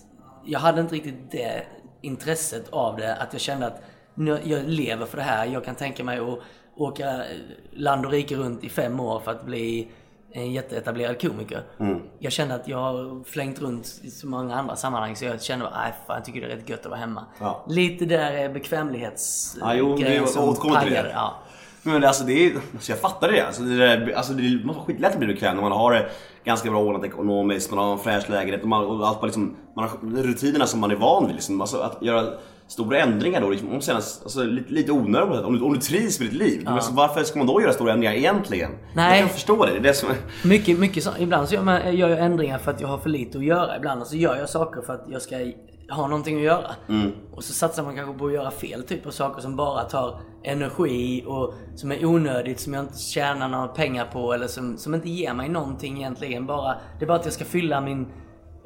[0.45, 1.63] jag hade inte riktigt det
[2.01, 3.15] intresset av det.
[3.15, 3.81] Att jag kände att
[4.15, 5.45] nu, jag lever för det här.
[5.45, 6.39] Jag kan tänka mig att
[6.75, 7.23] åka
[7.71, 9.87] land och rike runt i fem år för att bli
[10.33, 11.63] en jätteetablerad komiker.
[12.19, 15.65] Jag kände att jag har flängt runt i så många andra sammanhang så jag kände
[15.71, 17.25] fan jag tycker det är rätt gött att vara hemma.
[17.39, 17.65] Ja.
[17.69, 21.11] Lite där är Ja, jo, det- bekvämlighetsgrejen jag som pajade.
[21.13, 21.33] Ja.
[21.83, 23.41] Men alltså det är, alltså jag fattar det.
[23.47, 26.09] Alltså det, där, alltså det måste vara skitlätt att bli bekväm när man har det
[26.43, 29.55] ganska bra ordnat ekonomiskt, man har en fräsch lägenhet och, man, och allt bara liksom,
[29.75, 31.35] man har rutinerna som man är van vid.
[31.35, 31.61] Liksom.
[31.61, 32.25] Alltså att göra
[32.67, 36.19] stora ändringar då, liksom, om kännas alltså, lite, lite onödigt om, du, om du trivs
[36.19, 36.61] med ditt liv.
[36.63, 38.71] Men alltså, varför ska man då göra stora ändringar egentligen?
[38.95, 39.19] Nej.
[39.19, 39.71] Jag kan förstå det.
[39.71, 40.15] Det är det som är...
[40.47, 43.09] Mycket, mycket så, ibland så gör, man, gör jag ändringar för att jag har för
[43.09, 43.77] lite att göra.
[43.77, 45.35] Ibland så gör jag saker för att jag ska
[45.91, 46.75] ha någonting att göra.
[47.31, 50.19] Och så satsar man kanske på att göra fel typ av saker som bara tar
[50.43, 54.95] energi och som är onödigt, som jag inte tjänar några pengar på eller som, som
[54.95, 56.45] inte ger mig någonting egentligen.
[56.45, 58.07] Bara, det är bara att jag ska fylla min,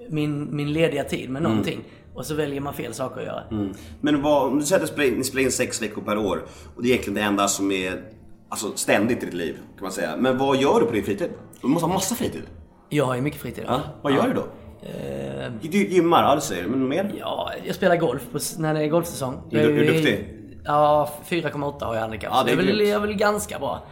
[0.09, 1.83] min, min lediga tid med någonting.
[2.13, 3.69] Och så väljer man fel saker att göra.
[4.01, 6.43] Men vad, om du säger att ni spelar in sex veckor per år
[6.75, 8.01] och det är egentligen det enda som är
[8.49, 10.15] alltså, ständigt i ditt liv kan man säga.
[10.17, 11.29] Men vad gör du på din fritid?
[11.61, 12.43] Du måste ha massa fritid.
[12.89, 13.63] Jag har ju mycket fritid.
[13.67, 14.43] Ja, vad gör du då?
[14.85, 17.11] Eh, Du gymmar, ja du, men mer?
[17.19, 19.33] Ja, jag spelar golf på, när det är golfsäsong.
[19.51, 20.31] Är du- är du ju- duktig?
[20.65, 22.31] Ja, 4,8 har jag handikapp.
[22.33, 23.83] Ja, det är jag, är väl, jag är väl ganska bra.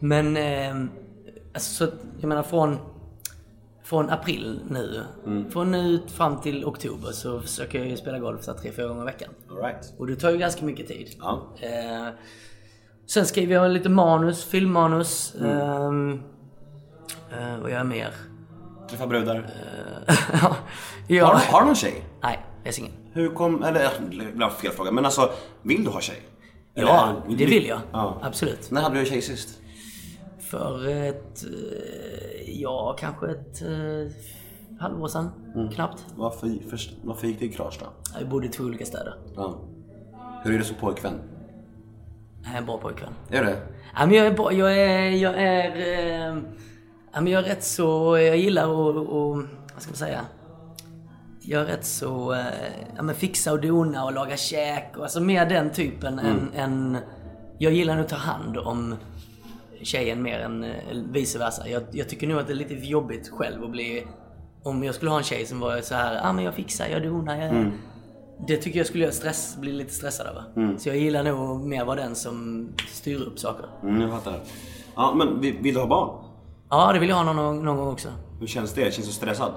[0.00, 0.76] Men, eh,
[1.54, 2.78] alltså, så, jag menar från,
[3.84, 5.02] från april nu.
[5.26, 5.50] Mm.
[5.50, 9.02] Från nu fram till oktober så försöker jag ju spela golf så tre, fyra gånger
[9.02, 9.30] i veckan.
[9.50, 9.94] All right.
[9.98, 11.08] Och det tar ju ganska mycket tid.
[11.20, 11.48] Ja.
[11.60, 12.08] Eh,
[13.06, 15.34] sen skriver jag lite manus, filmmanus.
[15.40, 15.58] Mm.
[15.60, 16.22] ehm,
[17.40, 18.10] Eh, gör jag mer?
[18.90, 19.50] Träffa brudar.
[20.42, 20.56] ja,
[21.08, 21.24] ja.
[21.26, 22.04] Har, har du någon tjej?
[22.22, 22.92] Nej, jag är singel.
[23.12, 23.90] Hur kom, eller
[24.34, 25.30] var fel fråga, men alltså
[25.62, 26.20] vill du ha tjej?
[26.74, 27.80] Ja, Eller- det vill jag.
[27.92, 28.18] Ja.
[28.22, 28.70] Absolut.
[28.70, 29.48] När hade du en tjej sist?
[30.50, 35.30] För ett, eh, ja kanske ett eh, halvår sedan.
[35.54, 35.68] Mm.
[35.70, 36.04] Knappt.
[36.16, 37.86] Varför, först, varför gick det i krasch då?
[38.18, 39.14] Jag bodde i två olika städer.
[39.36, 39.60] Ja.
[40.44, 41.20] Hur är det som pojkvän?
[42.44, 43.12] Jag är en bra pojkvän.
[43.30, 43.56] Är det?
[43.94, 44.52] Ja, men jag är bra.
[44.52, 45.76] Jag är, jag är,
[46.28, 46.36] eh,
[47.14, 49.36] ja, men jag är rätt så, jag gillar att, och,
[49.74, 50.20] vad ska man säga?
[51.40, 52.46] Jag är rätt så, eh,
[52.96, 56.98] ja men fixa och dona och laga käk och alltså mer den typen än, än,
[57.58, 58.94] jag gillar nog att ta hand om
[59.82, 60.70] tjejen mer än eh,
[61.10, 61.68] vice versa.
[61.68, 64.06] Jag, jag tycker nog att det är lite jobbigt själv att bli,
[64.62, 66.86] om jag skulle ha en tjej som var så här, ja ah, men jag fixar,
[66.88, 67.70] jag donar, jag...
[68.48, 70.44] Det tycker jag skulle jag stress, bli lite stressad över.
[70.78, 73.66] Så jag gillar nog mer vara den som styr upp saker.
[73.82, 74.40] Mm, jag fattar.
[74.96, 76.23] Ja, men vill du ha barn?
[76.74, 78.08] Ja, det vill jag ha någon, någon gång också.
[78.40, 78.94] Hur känns det?
[78.94, 79.52] Känns du stressad?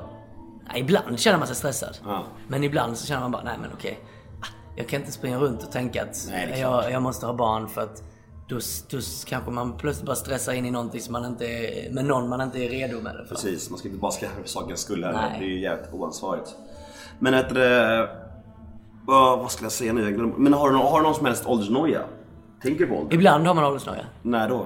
[0.69, 1.97] Ja, ibland känner man sig stressad.
[2.06, 2.23] Ja.
[2.47, 3.99] Men ibland så känner man bara, nej men okej.
[4.75, 7.82] Jag kan inte springa runt och tänka att Nej, jag, jag måste ha barn för
[7.82, 8.03] att
[8.49, 8.56] då,
[8.89, 12.30] då kanske man plötsligt bara stressar in i någonting som man inte är, med någon
[12.30, 13.25] man inte är redo med det.
[13.30, 15.01] Precis, man ska inte bara skaffa för sakens skull.
[15.01, 16.56] Det är ju jävligt oansvarigt.
[17.19, 18.10] Men heter det...
[19.06, 20.34] vad- vad ska jag säga nu?
[20.38, 22.01] Men har du, har du någon som helst åldersnoja?
[22.62, 23.15] Tänker du på ålder?
[23.15, 24.06] Ibland har man åldersnoja.
[24.21, 24.65] När då?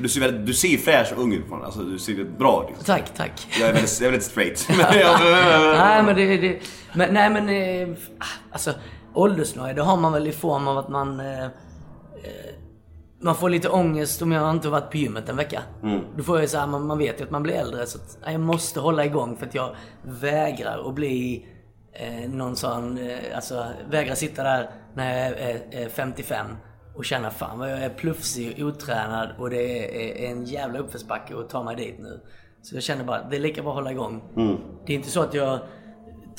[0.00, 1.40] För du ser, väldigt, du ser fräsch och ung ut.
[1.40, 1.66] fortfarande.
[1.66, 2.86] Alltså, du ser bra ut.
[2.86, 3.48] Tack, tack.
[3.60, 4.68] Jag är väldigt, jag är väldigt straight.
[5.78, 6.60] Nej men det, det
[6.92, 7.96] men, nej men eh,
[8.50, 8.74] alltså
[9.14, 11.50] åldersnoja det har man väl i form av att man eh, eh,
[13.22, 15.62] man får lite ångest om jag inte har varit på gymmet en vecka.
[16.16, 18.18] Då får jag så här, man, man vet ju att man blir äldre så att
[18.22, 21.46] nej, jag måste hålla igång för att jag vägrar att bli
[21.92, 26.46] eh, någon sån, eh, alltså vägrar sitta där när jag är, är 55
[27.00, 31.36] och känna fan vad jag är plufsig och otränad och det är, en jävla uppförsbacke
[31.36, 32.20] att ta mig dit nu.
[32.62, 34.22] Så jag känner bara, det är lika bra att hålla igång.
[34.86, 35.58] Det är inte så att jag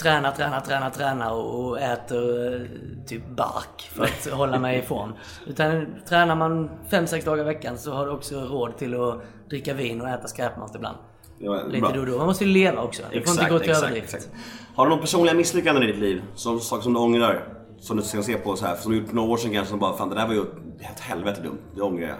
[0.02, 2.62] tränar, tränar, tränar, tränar och äter eh,
[3.08, 5.14] typ bark för att hålla mig i form.
[5.48, 9.74] Utan tränar man 5-6 dagar i veckan så har du också råd till att dricka
[9.74, 10.98] vin och äta skräpmat ibland.
[11.40, 11.92] Ja, Lite bra.
[11.92, 12.18] då och då.
[12.18, 13.04] Man måste ju leva också.
[13.12, 14.30] Det får inte gå till överdrift.
[14.76, 16.22] Har du några personliga misslyckanden i ditt liv?
[16.36, 17.61] Som, saker som du ångrar?
[17.82, 19.70] Som du ska se på så här, som du gjort för några år sedan kanske
[19.70, 20.42] som bara fan det där var ju
[20.80, 21.60] ett helvete dumt.
[21.76, 22.18] Det ångrar jag.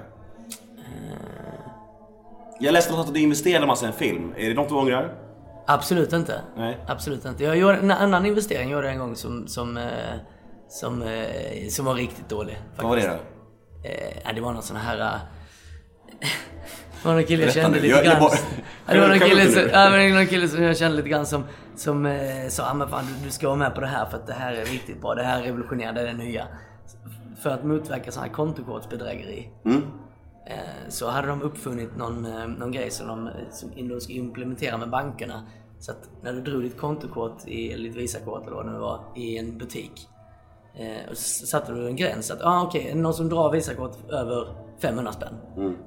[2.60, 4.34] Jag läste något att du investerade massa i en film.
[4.38, 5.16] Är det något du ångrar?
[5.68, 6.42] Absolut inte.
[6.58, 6.78] Nej.
[6.88, 7.44] Absolut inte.
[7.44, 9.84] Jag gjorde en annan investering gjorde jag en gång som, som, eh,
[10.70, 12.58] som, eh, som var riktigt dålig.
[12.78, 13.14] Vad var det då?
[13.90, 15.20] Eh, det var någon sån här...
[17.02, 18.30] det var någon kille jag kände lite grann.
[18.86, 21.44] det var någon kille, som, ja, någon kille som jag kände lite grann som,
[21.76, 24.18] som eh, sa ah, men fan, du, du ska vara med på det här för
[24.18, 25.16] att det här är riktigt bra.
[25.16, 26.48] Det här är revolutionerande, det är det nya.
[27.42, 29.50] För att motverka sån här kontokortsbedrägeri.
[29.66, 29.82] Mm.
[30.46, 34.78] Eh, så hade de uppfunnit någon, eh, någon grej som de, som de ska implementera
[34.78, 35.46] med bankerna.
[35.80, 38.78] Så att när du drog ditt kontokort, i, eller ditt Visakort eller vad det nu
[38.78, 40.08] var, i en butik.
[40.76, 44.12] Eh, och så satte du en gräns att, ah, okej, det någon som drar Visakort
[44.12, 44.48] över
[44.82, 45.34] 500 spänn.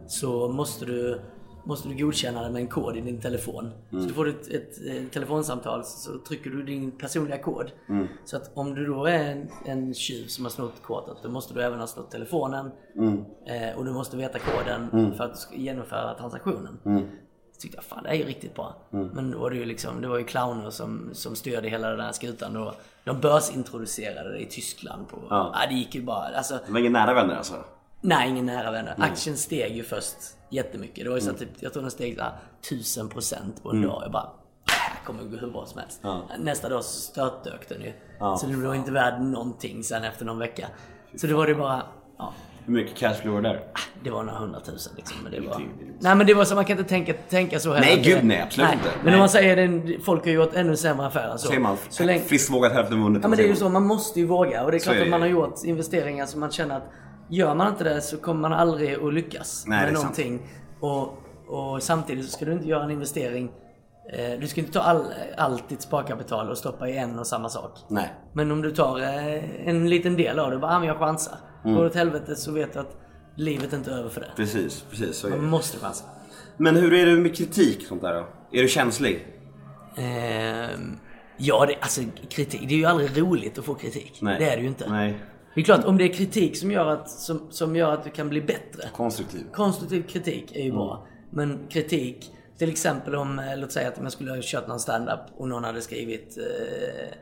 [0.07, 1.21] Så måste du,
[1.65, 3.71] måste du godkänna det med en kod i din telefon.
[3.91, 7.71] Så du får ett, ett, eh, telefonsamtal så, så trycker du din personliga kod.
[8.25, 11.55] Så att om du då är en, en tjuv som har snott kortet, då måste
[11.55, 12.71] du även ha snott telefonen.
[13.47, 16.79] Eh, och du måste veta koden för att genomföra transaktionen.
[17.53, 18.75] Så tyckte jag, fan det är ju riktigt bra.
[18.91, 22.01] Men då var det ju liksom, det var ju clowner som, som styrde hela den
[22.01, 22.57] här skutan.
[22.57, 25.51] Och de börsintroducerade det i Tyskland på, Ja.
[25.55, 25.67] ja.
[25.69, 27.55] det gick ju bara, alltså, Det var inga nära vänner alltså?
[28.05, 28.95] Nej ingen nära vänner.
[28.99, 30.17] Aktien steg ju först
[30.51, 31.05] jättemycket.
[31.05, 33.83] Det var ju så att typ, jag tror den steg såhär, 1000 procent på en
[33.83, 34.03] dag.
[34.05, 34.31] Jag bara,
[34.67, 36.01] det här kommer gå hur bra som helst.
[36.39, 37.93] Nästa dag störtdök den ju.
[38.39, 40.67] Så den var inte värd någonting sen efter någon vecka.
[41.17, 41.83] Så då var det bara,
[42.19, 42.33] ja.
[42.67, 43.61] Hur mycket cash flow var det där?
[44.05, 45.17] Det var några hundratusen liksom.
[45.23, 45.57] Men det var...
[45.59, 47.87] det inte- Nej men det var så, man kan inte tänka, tänka så heller.
[47.87, 48.85] Nej, gud, det- nej, absolut inte.
[48.97, 49.15] Men Nej.
[49.15, 51.47] om man säger det, folk har gjort ännu sämre affärer så.
[51.49, 53.23] Säger man så länge, friskt vågat hälften vunnet?
[53.23, 54.65] Ja men det är ju så, man måste ju våga.
[54.65, 56.91] Och det är klart är det att man har gjort investeringar som man känner att
[57.29, 60.47] gör man inte det så kommer man aldrig att lyckas Nej, med någonting.
[60.81, 63.51] Och, och samtidigt så ska du inte göra en investering
[64.13, 65.05] eh, du ska inte ta all,
[65.37, 67.79] allt ditt sparkapital och stoppa i en och samma sak.
[67.89, 68.13] Nej.
[68.33, 71.35] Men om du tar eh, en liten del av det, bara ah, men jag chansar.
[71.65, 71.77] Mm.
[71.77, 72.97] Går det åt helvete så vet du att
[73.37, 74.31] livet är inte över för det.
[74.37, 76.05] Precis, precis så Man måste chansa.
[76.57, 78.27] Men hur är det med kritik och sånt där då?
[78.59, 79.27] Är du känslig?
[79.97, 80.99] Ehm,
[81.37, 82.69] ja, det, alltså kritik.
[82.69, 84.19] Det är ju aldrig roligt att få kritik.
[84.23, 84.39] Nej.
[84.39, 84.91] Det är det ju inte.
[84.91, 85.19] Nej.
[85.55, 88.11] Det är klart, om det är kritik som gör att, som, som gör att du
[88.11, 88.89] kan bli bättre.
[88.93, 89.41] Konstruktiv.
[89.53, 91.07] Konstruktiv kritik är ju bra.
[91.31, 95.21] Men kritik, till exempel om, eh, låt säga att man skulle ha kört någon stand-up
[95.37, 97.19] och någon hade skrivit eh,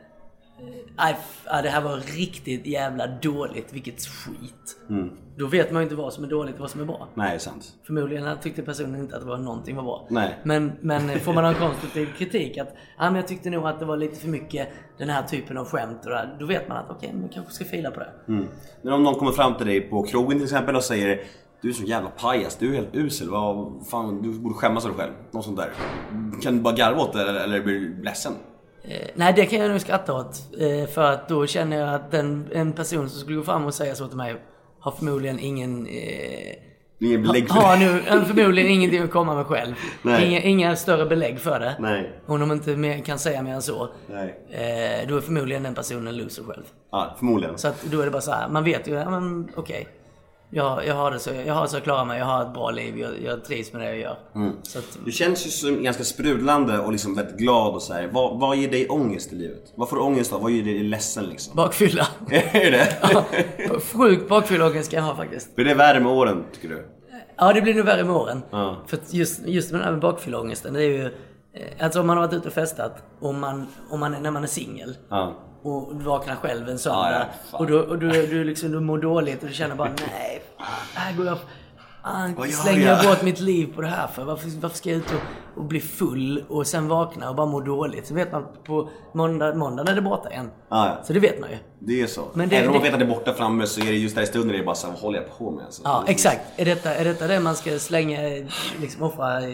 [1.45, 3.73] ja, det här var riktigt jävla dåligt.
[3.73, 4.77] Vilket skit.
[4.89, 5.09] Mm.
[5.35, 7.07] Då vet man ju inte vad som är dåligt och vad som är bra.
[7.13, 7.73] Nej, sant.
[7.83, 10.07] Förmodligen tyckte personen inte att det var någonting var bra.
[10.09, 10.39] Nej.
[10.43, 13.85] Men, men får man en konstruktiv kritik att ja, men jag tyckte nog att det
[13.85, 16.77] var lite för mycket den här typen av skämt och det här, Då vet man
[16.77, 18.09] att okej, man kanske ska fila på det.
[18.81, 21.21] Men om någon kommer fram till dig på krogen till exempel och säger
[21.61, 24.97] Du är så jävla pajas, du är helt usel, vad fan, du borde skämmas över
[24.97, 25.13] dig själv.
[25.31, 25.71] Något sånt där.
[26.41, 28.33] Kan du bara garva åt det eller, eller blir du ledsen?
[28.83, 30.35] Eh, nej, det kan jag nog skratta åt.
[30.59, 33.73] Eh, för att då känner jag att den, en person som skulle gå fram och
[33.73, 34.35] säga så till mig
[34.83, 35.87] har förmodligen ingen...
[35.87, 36.55] Eh,
[36.99, 37.85] Ingen belägg för har det?
[37.85, 39.75] nu har förmodligen ingenting att komma med själv.
[40.03, 41.75] Inga, inga större belägg för det.
[41.79, 42.11] Nej.
[42.25, 43.89] Om de inte mer, kan säga mer än så.
[44.09, 44.39] Nej.
[44.51, 46.63] Eh, då är förmodligen den personen en loser själv.
[46.91, 47.57] Ja, förmodligen.
[47.57, 49.87] Så att då är det bara så här, man vet ju, ja men okej.
[50.55, 52.71] Jag, jag har det så, jag har så jag klarar mig, jag har ett bra
[52.71, 54.17] liv, jag, jag trivs med det jag gör.
[54.35, 54.49] Mm.
[54.49, 58.09] Att, Du känns ju som ganska sprudlande och liksom väldigt glad och så här.
[58.13, 59.73] Vad, vad ger dig ångest i livet?
[59.75, 60.41] Vad får du ångest av?
[60.41, 61.55] Vad gör dig ledsen liksom?
[61.55, 62.07] bakfylla.
[62.31, 62.97] är det?
[63.93, 65.55] Sjuk bakfylleångest ska jag ha faktiskt.
[65.55, 66.85] Blir det värre med åren, tycker du?
[67.37, 68.41] Ja, det blir nog värre med åren.
[68.51, 68.77] Ja.
[68.87, 71.05] För just, just med den här bakfylleångesten, det är ju...
[71.05, 74.31] eh, Alltså om man har varit ute och festat, och man, om man, är- när
[74.31, 74.95] man är singel.
[75.09, 75.33] Ja.
[75.63, 77.11] Och du vaknar själv en söndag.
[77.11, 79.89] Ja, ja, och du, och du, du, liksom, du mår dåligt och du känner bara
[80.11, 80.41] nej,
[80.93, 81.37] här går jag...
[82.05, 84.23] Ah, Vad gör slänger jag bort mitt liv på det här för?
[84.23, 87.59] Varför, varför ska jag ut och, och bli full och sen vakna och bara må
[87.59, 88.07] dåligt?
[88.07, 90.49] Så vet man på måndag, måndag är det borta igen.
[90.69, 91.03] Ja, ja.
[91.03, 91.57] Så det vet man ju.
[91.79, 92.21] Det är så.
[92.33, 94.15] Men det- Även om man vet att det är borta framme så är det just
[94.15, 95.65] där i stunden det är bara så här, vad håller jag på med?
[95.65, 95.81] Alltså.
[95.85, 96.41] Ja, exakt.
[96.57, 98.19] Är detta, är detta det man ska slänga,
[98.81, 99.49] liksom offra eh,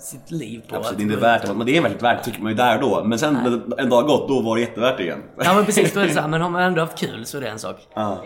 [0.00, 0.76] sitt liv på?
[0.76, 1.54] Absolut, Att det är inte värt det.
[1.54, 3.04] Men det är väldigt värt tycker man ju där och då.
[3.04, 5.22] Men sen när en dag gått, då var det jättevärt igen.
[5.44, 7.36] Ja men precis, då är det så här, men har man ändå haft kul så
[7.36, 7.76] är det en sak.
[7.94, 8.24] Ja.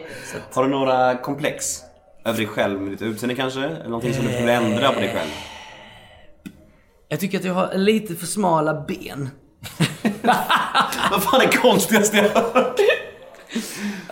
[0.55, 1.81] Har du några komplex?
[2.25, 3.61] Över dig själv med ditt utseende kanske?
[3.61, 5.31] Eller någonting som du vill ändra på dig själv?
[7.09, 9.31] Jag tycker att jag har lite för smala ben.
[11.11, 12.81] Vad fan är det konstigaste jag har hört?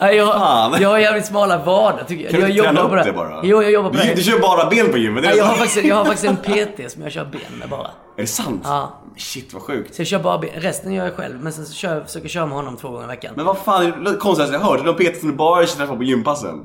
[0.00, 0.82] Jag, Fan.
[0.82, 2.30] jag har jävligt smala vader tycker jag.
[2.30, 3.40] Kan du jag träna jobbar upp på det bara?
[3.44, 4.14] Jo, jag jobbar på du, det.
[4.14, 5.24] du kör bara ben på gymmet?
[5.24, 7.86] Nej, jag, har faktiskt, jag har faktiskt en PT som jag kör ben med bara.
[8.16, 8.62] Är det sant?
[8.64, 9.02] Ja.
[9.16, 9.94] Shit vad sjukt.
[9.94, 10.50] Så jag kör bara ben.
[10.54, 11.42] Resten gör jag själv.
[11.42, 13.32] Men sen så kör försöker jag köra med honom två gånger i veckan.
[13.36, 14.84] Men vad fan är det konstigaste jag har hört?
[14.84, 16.64] Det är de PT som du bara träffar på gympassen.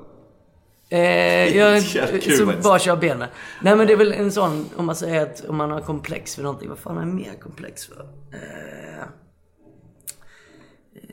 [0.89, 1.83] Eh, jag
[2.21, 3.27] kul så bara kör ben med.
[3.61, 6.35] Nej men det är väl en sån, om man säger att om man har komplex
[6.35, 6.69] för någonting.
[6.69, 7.99] Vad fan har jag mer komplex för?
[8.33, 9.03] Eh,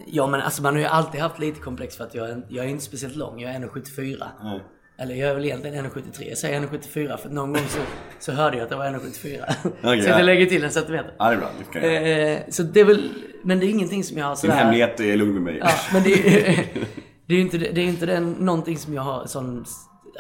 [0.07, 2.65] ja men alltså man har ju alltid haft lite komplex för att jag, är- jag
[2.65, 3.41] är inte speciellt lång.
[3.41, 4.25] Jag är 1,74.
[4.43, 4.61] Nej.
[4.99, 6.29] Eller jag är väl egentligen 1,73.
[6.29, 7.79] Jag säger 1,74 för någon gång så,
[8.19, 9.45] så hörde jag att jag var 1,74.
[9.83, 10.17] Okej, så ja.
[10.17, 11.15] jag lägger till en centimeter.
[11.19, 12.33] Ja det är bra, det kan jag.
[12.33, 13.09] Eh, så det är väl,
[13.45, 14.55] men det är ingenting som jag har Din sådär...
[14.55, 15.59] hemlighet är lugn med mig.
[15.61, 16.13] Ja, men det
[16.49, 16.67] är,
[17.27, 19.65] det är ju inte, det är inte den, någonting som jag har sån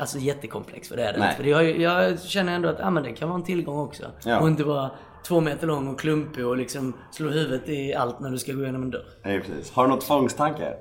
[0.00, 0.96] alltså, jättekomplex för.
[0.96, 1.36] Det är det Nej.
[1.36, 4.04] För jag, jag känner ändå att ja, men det kan vara en tillgång också.
[4.24, 4.40] Ja.
[4.40, 4.90] Och inte vara
[5.26, 8.62] två meter lång och klumpig och liksom slå huvudet i allt när du ska gå
[8.62, 9.06] igenom en dörr.
[9.24, 9.72] Nej, precis.
[9.72, 10.76] Har du något tvångstankar?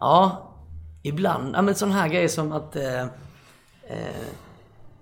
[0.00, 0.50] Ja,
[1.02, 1.56] ibland.
[1.56, 2.76] Ja, men sån här grejer som att...
[2.76, 3.02] Eh,
[3.82, 4.26] eh,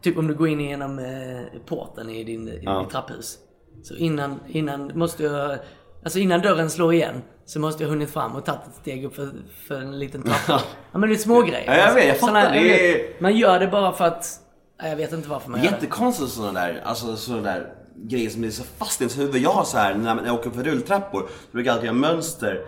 [0.03, 2.81] typ om du går in genom eh, porten i din i Ja.
[2.81, 3.39] ditt trapphus.
[3.83, 5.59] Så innan, innan måste jag...
[6.05, 9.15] Alltså innan dörren slår igen så måste jag hunnit fram och tagit ett steg upp
[9.17, 9.31] för,
[9.69, 10.63] för en liten trappa.
[10.93, 11.65] ja men det är små grejer.
[11.67, 12.43] Ja, jag vet, jag fattar.
[12.43, 14.41] Såna Det är- Man gör det bara för att...
[14.83, 15.75] Jag vet inte varför man gör det.
[15.75, 19.43] Jättekonstigt sådana där, alltså sådana där grejer som är så fast i ens huvud.
[19.43, 22.67] Jag har så här när jag åker för rulltrappor, så brukar jag alltid göra mönster,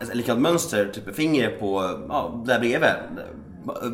[0.00, 2.88] alltså, likadant mönster, typ finger på, ja, där bredvid.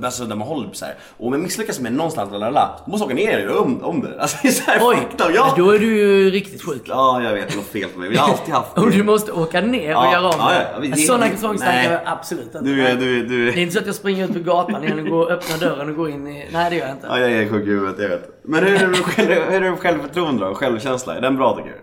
[0.05, 0.95] Alltså där man håller så här.
[1.19, 4.01] Och om jag misslyckas med någonstans, lalala, då måste jag åka ner och om, om
[4.01, 4.21] det.
[4.21, 5.33] Alltså det är så här Oj, fucked up.
[5.35, 5.55] Ja.
[5.57, 6.83] då är du ju riktigt sjuk.
[6.85, 8.09] ja, jag vet, det är något fel på mig.
[8.09, 10.67] Vi har alltid haft Och du måste åka ner och Ja, göra om ja, det.
[10.89, 12.59] ja, det- Sådana det- tvångstankar har jag absolut inte.
[12.59, 15.07] Du du du Det är inte så att jag springer ut på gatan igen och
[15.07, 16.49] går, öppnar dörren och går in i...
[16.53, 17.07] Nej, det gör jag inte.
[17.11, 18.29] Ja, jag är sjuk i huvudet, jag vet.
[18.43, 20.55] Men hur är är du självförtroende då?
[20.55, 21.17] Självkänsla?
[21.17, 21.81] Är den bra tycker du?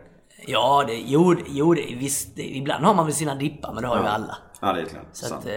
[0.48, 3.88] Ja, det, jo, jo det, visst, det, ibland har man väl sina dippar, men det
[3.90, 4.38] har ju alla.
[4.62, 5.06] Ja, det är klart.
[5.12, 5.52] Så att, eh,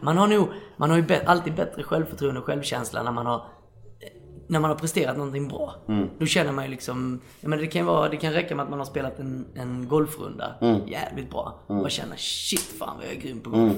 [0.00, 3.36] man har nog, man har ju bä- alltid bättre självförtroende och självkänsla när man har
[3.36, 4.08] eh,
[4.48, 5.74] när man har presterat någonting bra.
[5.88, 6.08] Mm.
[6.18, 8.70] Då känner man ju liksom, ja, men det kan, vara, det kan räcka med att
[8.70, 10.88] man har spelat en, en golfrunda Mm.
[10.88, 11.60] jävligt bra.
[11.66, 13.76] Och känner shit fan vad jag är grym på golf.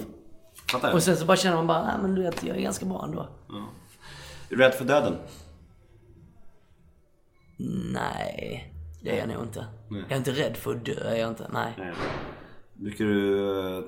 [0.73, 3.05] Fattar Och sen så bara känner man bara, men du vet jag är ganska bra
[3.05, 3.21] ändå.
[4.51, 5.17] Är du rädd för döden?
[7.93, 9.67] Nej, det är jag nog inte.
[9.91, 11.47] Jag är inte rädd för att dö, är jag inte.
[11.53, 11.75] Nej.
[11.79, 11.93] Nej.
[12.75, 13.39] Brukar du,
[13.79, 13.85] eh,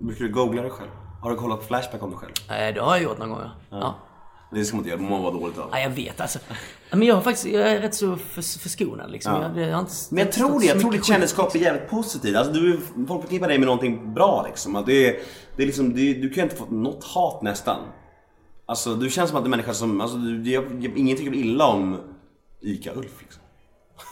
[0.00, 0.90] brukar du googla dig själv?
[1.22, 2.32] Har du kollat på Flashback om dig själv?
[2.48, 3.40] Nej, det har jag gjort någon gång.
[3.40, 3.50] Ja.
[3.70, 3.94] ja.
[4.52, 5.68] Det ska man inte göra, det mår man vara dåligt av.
[5.72, 6.38] Ja, jag vet alltså.
[6.90, 9.32] Men jag har faktiskt, jag är rätt så förs- förskonad liksom.
[9.32, 9.42] Ja.
[9.60, 12.36] Jag, jag har inte Men jag tror det, jag tror ditt kändisskap är jävligt positivt.
[12.36, 14.76] Alltså du, folk förknippar dig med någonting bra liksom.
[14.76, 15.16] Att det är,
[15.56, 17.80] det är liksom, det, du kan inte få något hat nästan.
[18.66, 21.96] Alltså du känns som att en människa som, alltså du, det, ingen tycker illa om
[22.60, 23.42] Ica Ulf liksom.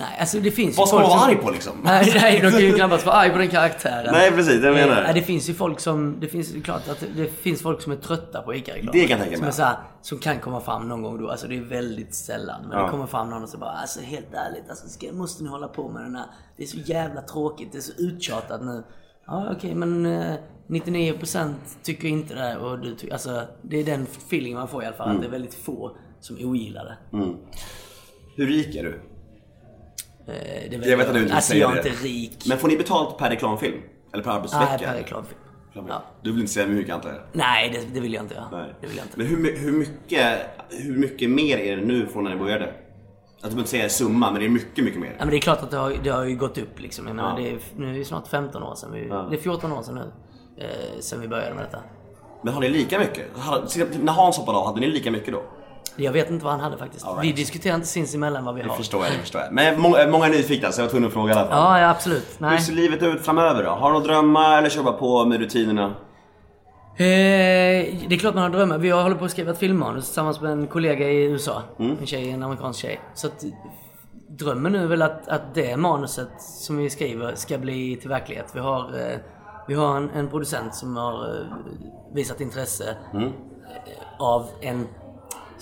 [0.00, 1.28] Nej, alltså det finns Vad ska man vara som...
[1.28, 1.72] arg på liksom?
[1.84, 4.08] Nej, nej, de kan ju knappast vara arg på den karaktären.
[4.12, 5.08] Nej, precis, jag menar det.
[5.08, 7.96] Eh, Det finns ju folk som, det finns klart att det finns folk som är
[7.96, 8.92] trötta på ICA-reklam.
[8.92, 9.68] Det kan jag tänka som, mig.
[9.68, 11.30] här, som kan komma fram någon gång då.
[11.30, 12.60] Alltså det är väldigt sällan.
[12.68, 12.84] Men Ja.
[12.84, 15.68] det kommer fram någon och så bara, alltså helt ärligt, alltså, ska, måste ni hålla
[15.68, 16.26] på med den här?
[16.56, 18.82] Det är så jävla tråkigt, det är så uttjatat nu.
[19.26, 20.34] Ja okej men eh,
[20.68, 24.86] 99% tycker inte det och du tycker, alltså det är den feeling man får i
[24.86, 25.06] alla fall.
[25.06, 25.16] Mm.
[25.16, 27.18] Att det är väldigt få som ogillar det.
[28.36, 29.00] Hur rik är du?
[30.26, 30.34] Eh,
[30.70, 31.88] det är Jag vet att du inte Alltså jag är det.
[31.88, 32.44] inte rik.
[32.48, 33.76] Men får ni betalt per reklamfilm?
[34.12, 34.66] Eller per arbetsvecka?
[34.70, 35.38] Nej, per reklamfilm.
[35.88, 36.02] Ja.
[36.22, 37.18] Du vill inte säga hur mycket antar jag?
[37.32, 38.48] Nej, det, det vill jag inte göra.
[38.52, 38.74] Nej.
[38.80, 39.18] Det vill jag inte.
[39.18, 42.64] Men hur, hur, mycket, hur mycket mer är det nu från när ni började?
[42.64, 45.08] Att du behöver inte säga summa, men det är mycket, mycket mer.
[45.18, 47.06] Ja, men det är klart att det har, det har ju gått upp liksom.
[47.06, 47.44] Jag menar, Ja.
[47.44, 49.00] det är, nu är det snart 15 år sedan vi,
[49.30, 50.12] Det är 14 år sedan nu.
[50.64, 50.68] Eh,
[51.00, 51.78] sen vi började med detta.
[52.42, 53.26] Men har ni lika mycket?
[54.02, 55.42] När Hans hoppade av, hade ni lika mycket då?
[55.96, 57.06] Jag vet inte vad han hade faktiskt.
[57.06, 57.22] Right.
[57.24, 58.76] Vi diskuterar inte sinsemellan vad vi Det har.
[58.76, 59.52] förstår jag, det förstår jag.
[59.52, 61.58] Men många, många är nyfikna så jag var tvungen att fråga i alla fall.
[61.58, 62.36] Ja, ja absolut.
[62.38, 62.60] Hur Nej.
[62.60, 63.70] ser livet ut framöver då?
[63.70, 65.94] Har du några drömmar eller kör bara på med rutinerna?
[66.96, 67.04] Eh,
[68.08, 68.78] det är klart man har drömmar.
[68.78, 71.62] Vi håller på att skriva ett filmmanus tillsammans med en kollega i USA.
[71.78, 71.96] Mm.
[72.00, 73.00] En tjej, en amerikansk tjej.
[73.14, 73.44] Så att,
[74.28, 78.46] drömmen nu är väl att, att det manuset som vi skriver ska bli till verklighet.
[78.54, 79.16] Vi har, eh,
[79.68, 81.46] vi har en, en producent som har eh,
[82.14, 83.26] visat intresse Mm.
[83.26, 83.32] eh,
[84.18, 84.86] av en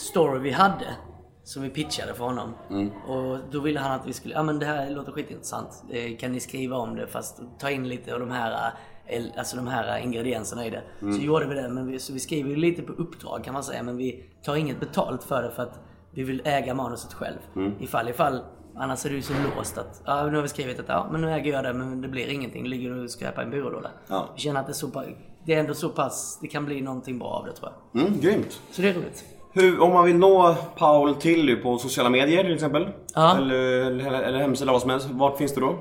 [0.01, 0.97] story vi hade.
[1.45, 2.55] Som vi pitchade för honom.
[2.71, 2.91] Mm.
[3.09, 5.85] Och då ville han att vi skulle, ja men det här låter skitintressant.
[5.91, 8.73] Eh, Kan ni skriva om det fast ta in lite av de här,
[9.07, 10.83] eh, alltså de här ingredienserna i det.
[11.03, 11.15] Mm.
[11.15, 11.69] Så gjorde vi det.
[11.69, 13.83] Men vi, så vi skriver lite på uppdrag kan man säga.
[13.83, 15.81] Men vi tar inget betalt för det för att
[16.15, 17.39] vi vill äga manuset själv.
[17.57, 17.73] Mm.
[17.81, 18.41] Ifall, ifall.
[18.77, 21.21] Annars är det ju så låst att, ja nu har vi skrivit att ja men
[21.21, 22.67] nu äger jag det men det blir ingenting.
[22.67, 23.91] Ligger och skräpar i en byrålåda.
[24.09, 24.29] Ja.
[24.35, 25.05] Vi känner att det är så
[25.47, 28.03] det är ändå så pass, det kan bli någonting bra av det tror jag.
[28.03, 28.61] Mm, grymt.
[28.71, 29.25] Så det är roligt.
[29.53, 32.89] Hur, om man vill nå Paul Tilly på sociala medier till exempel?
[33.15, 33.37] Ja.
[33.37, 35.09] Eller, eller, eller hemsida, vad som helst.
[35.11, 35.79] Vart finns du då?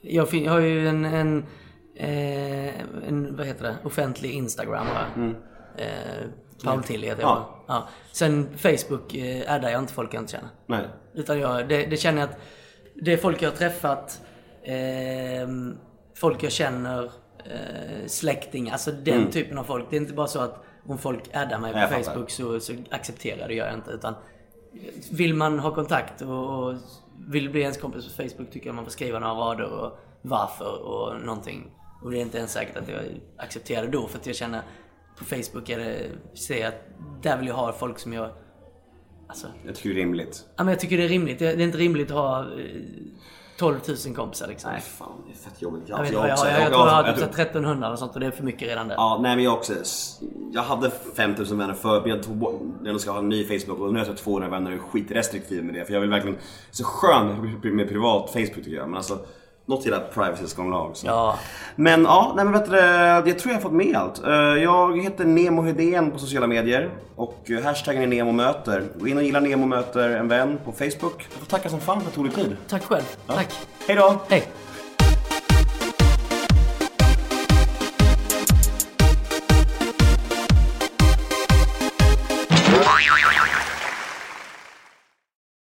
[0.00, 1.46] Jag, fin- jag har ju en, en,
[1.96, 5.28] eh, en, vad heter det, offentlig Instagram jag.
[5.84, 5.88] Eh,
[6.64, 7.28] Paul Tilly heter jag.
[7.30, 7.64] Ja.
[7.68, 7.88] Ja.
[8.12, 10.48] Sen Facebook eh, addar jag inte folk jag inte känner.
[10.66, 10.84] Nej.
[11.14, 12.38] Utan jag, det, det känner jag att
[12.94, 14.20] det är folk jag har träffat,
[14.62, 15.48] eh,
[16.16, 17.04] folk jag känner,
[17.44, 19.86] eh, släktingar, alltså den typen av folk.
[19.90, 22.04] Det är inte bara så att om folk addar mig på jag.
[22.04, 23.90] Facebook så, så accepterar det, gör jag inte.
[23.90, 24.14] Utan
[25.12, 26.74] vill man ha kontakt och, och
[27.28, 30.82] vill bli ens kompis på Facebook tycker jag man får skriva några rader och varför
[30.82, 31.70] och någonting.
[32.02, 33.00] Och det är inte ens säkert att jag
[33.36, 34.62] accepterar det då för att jag känner
[35.18, 36.84] på Facebook är det, ser jag att
[37.22, 38.30] där vill jag ha folk som jag
[39.28, 40.46] Alltså, Jag tycker det är rimligt.
[40.56, 41.38] Ja, men jag tycker det är rimligt.
[41.38, 42.46] Det det är inte rimligt att ha eh,
[43.58, 44.70] 12 000 kompisar liksom.
[44.72, 45.82] Nej fan, det är fett jobbigt.
[45.86, 47.44] jag, vet, jag jag, jag, också- jag, jag tror jag har typ tror- så här
[47.44, 48.94] 1300 och sånt och det är för mycket redan där.
[48.94, 49.72] Ja, nej men jag också.
[50.52, 53.80] Jag hade 5000 vänner förut men jag tog bort, jag ska ha en ny Facebook
[53.80, 55.84] och nu har jag 200 vänner och är skitrestriktiv med det.
[55.84, 56.38] För jag vill verkligen,
[56.70, 58.88] så skönt med privat Facebook tycker jag.
[58.88, 59.18] Men alltså,
[59.68, 61.06] något jävla privacy ska ha också.
[61.06, 61.38] Ja.
[61.76, 62.76] Men ja, nej men vet du,
[63.30, 64.24] jag tror jag har fått med allt.
[64.24, 68.84] Eh, Jag heter Nemo Hedén på sociala medier och eh, hashtaggen är Nemo möter.
[69.00, 71.26] Gå in och gilla Nemo möter en vän på Facebook.
[71.30, 72.56] Jag får tacka som fan för att du tog dig tid.
[72.68, 73.02] Tack själv.
[73.26, 73.48] Tack.
[73.86, 74.14] Hej då!
[74.28, 74.44] Hej.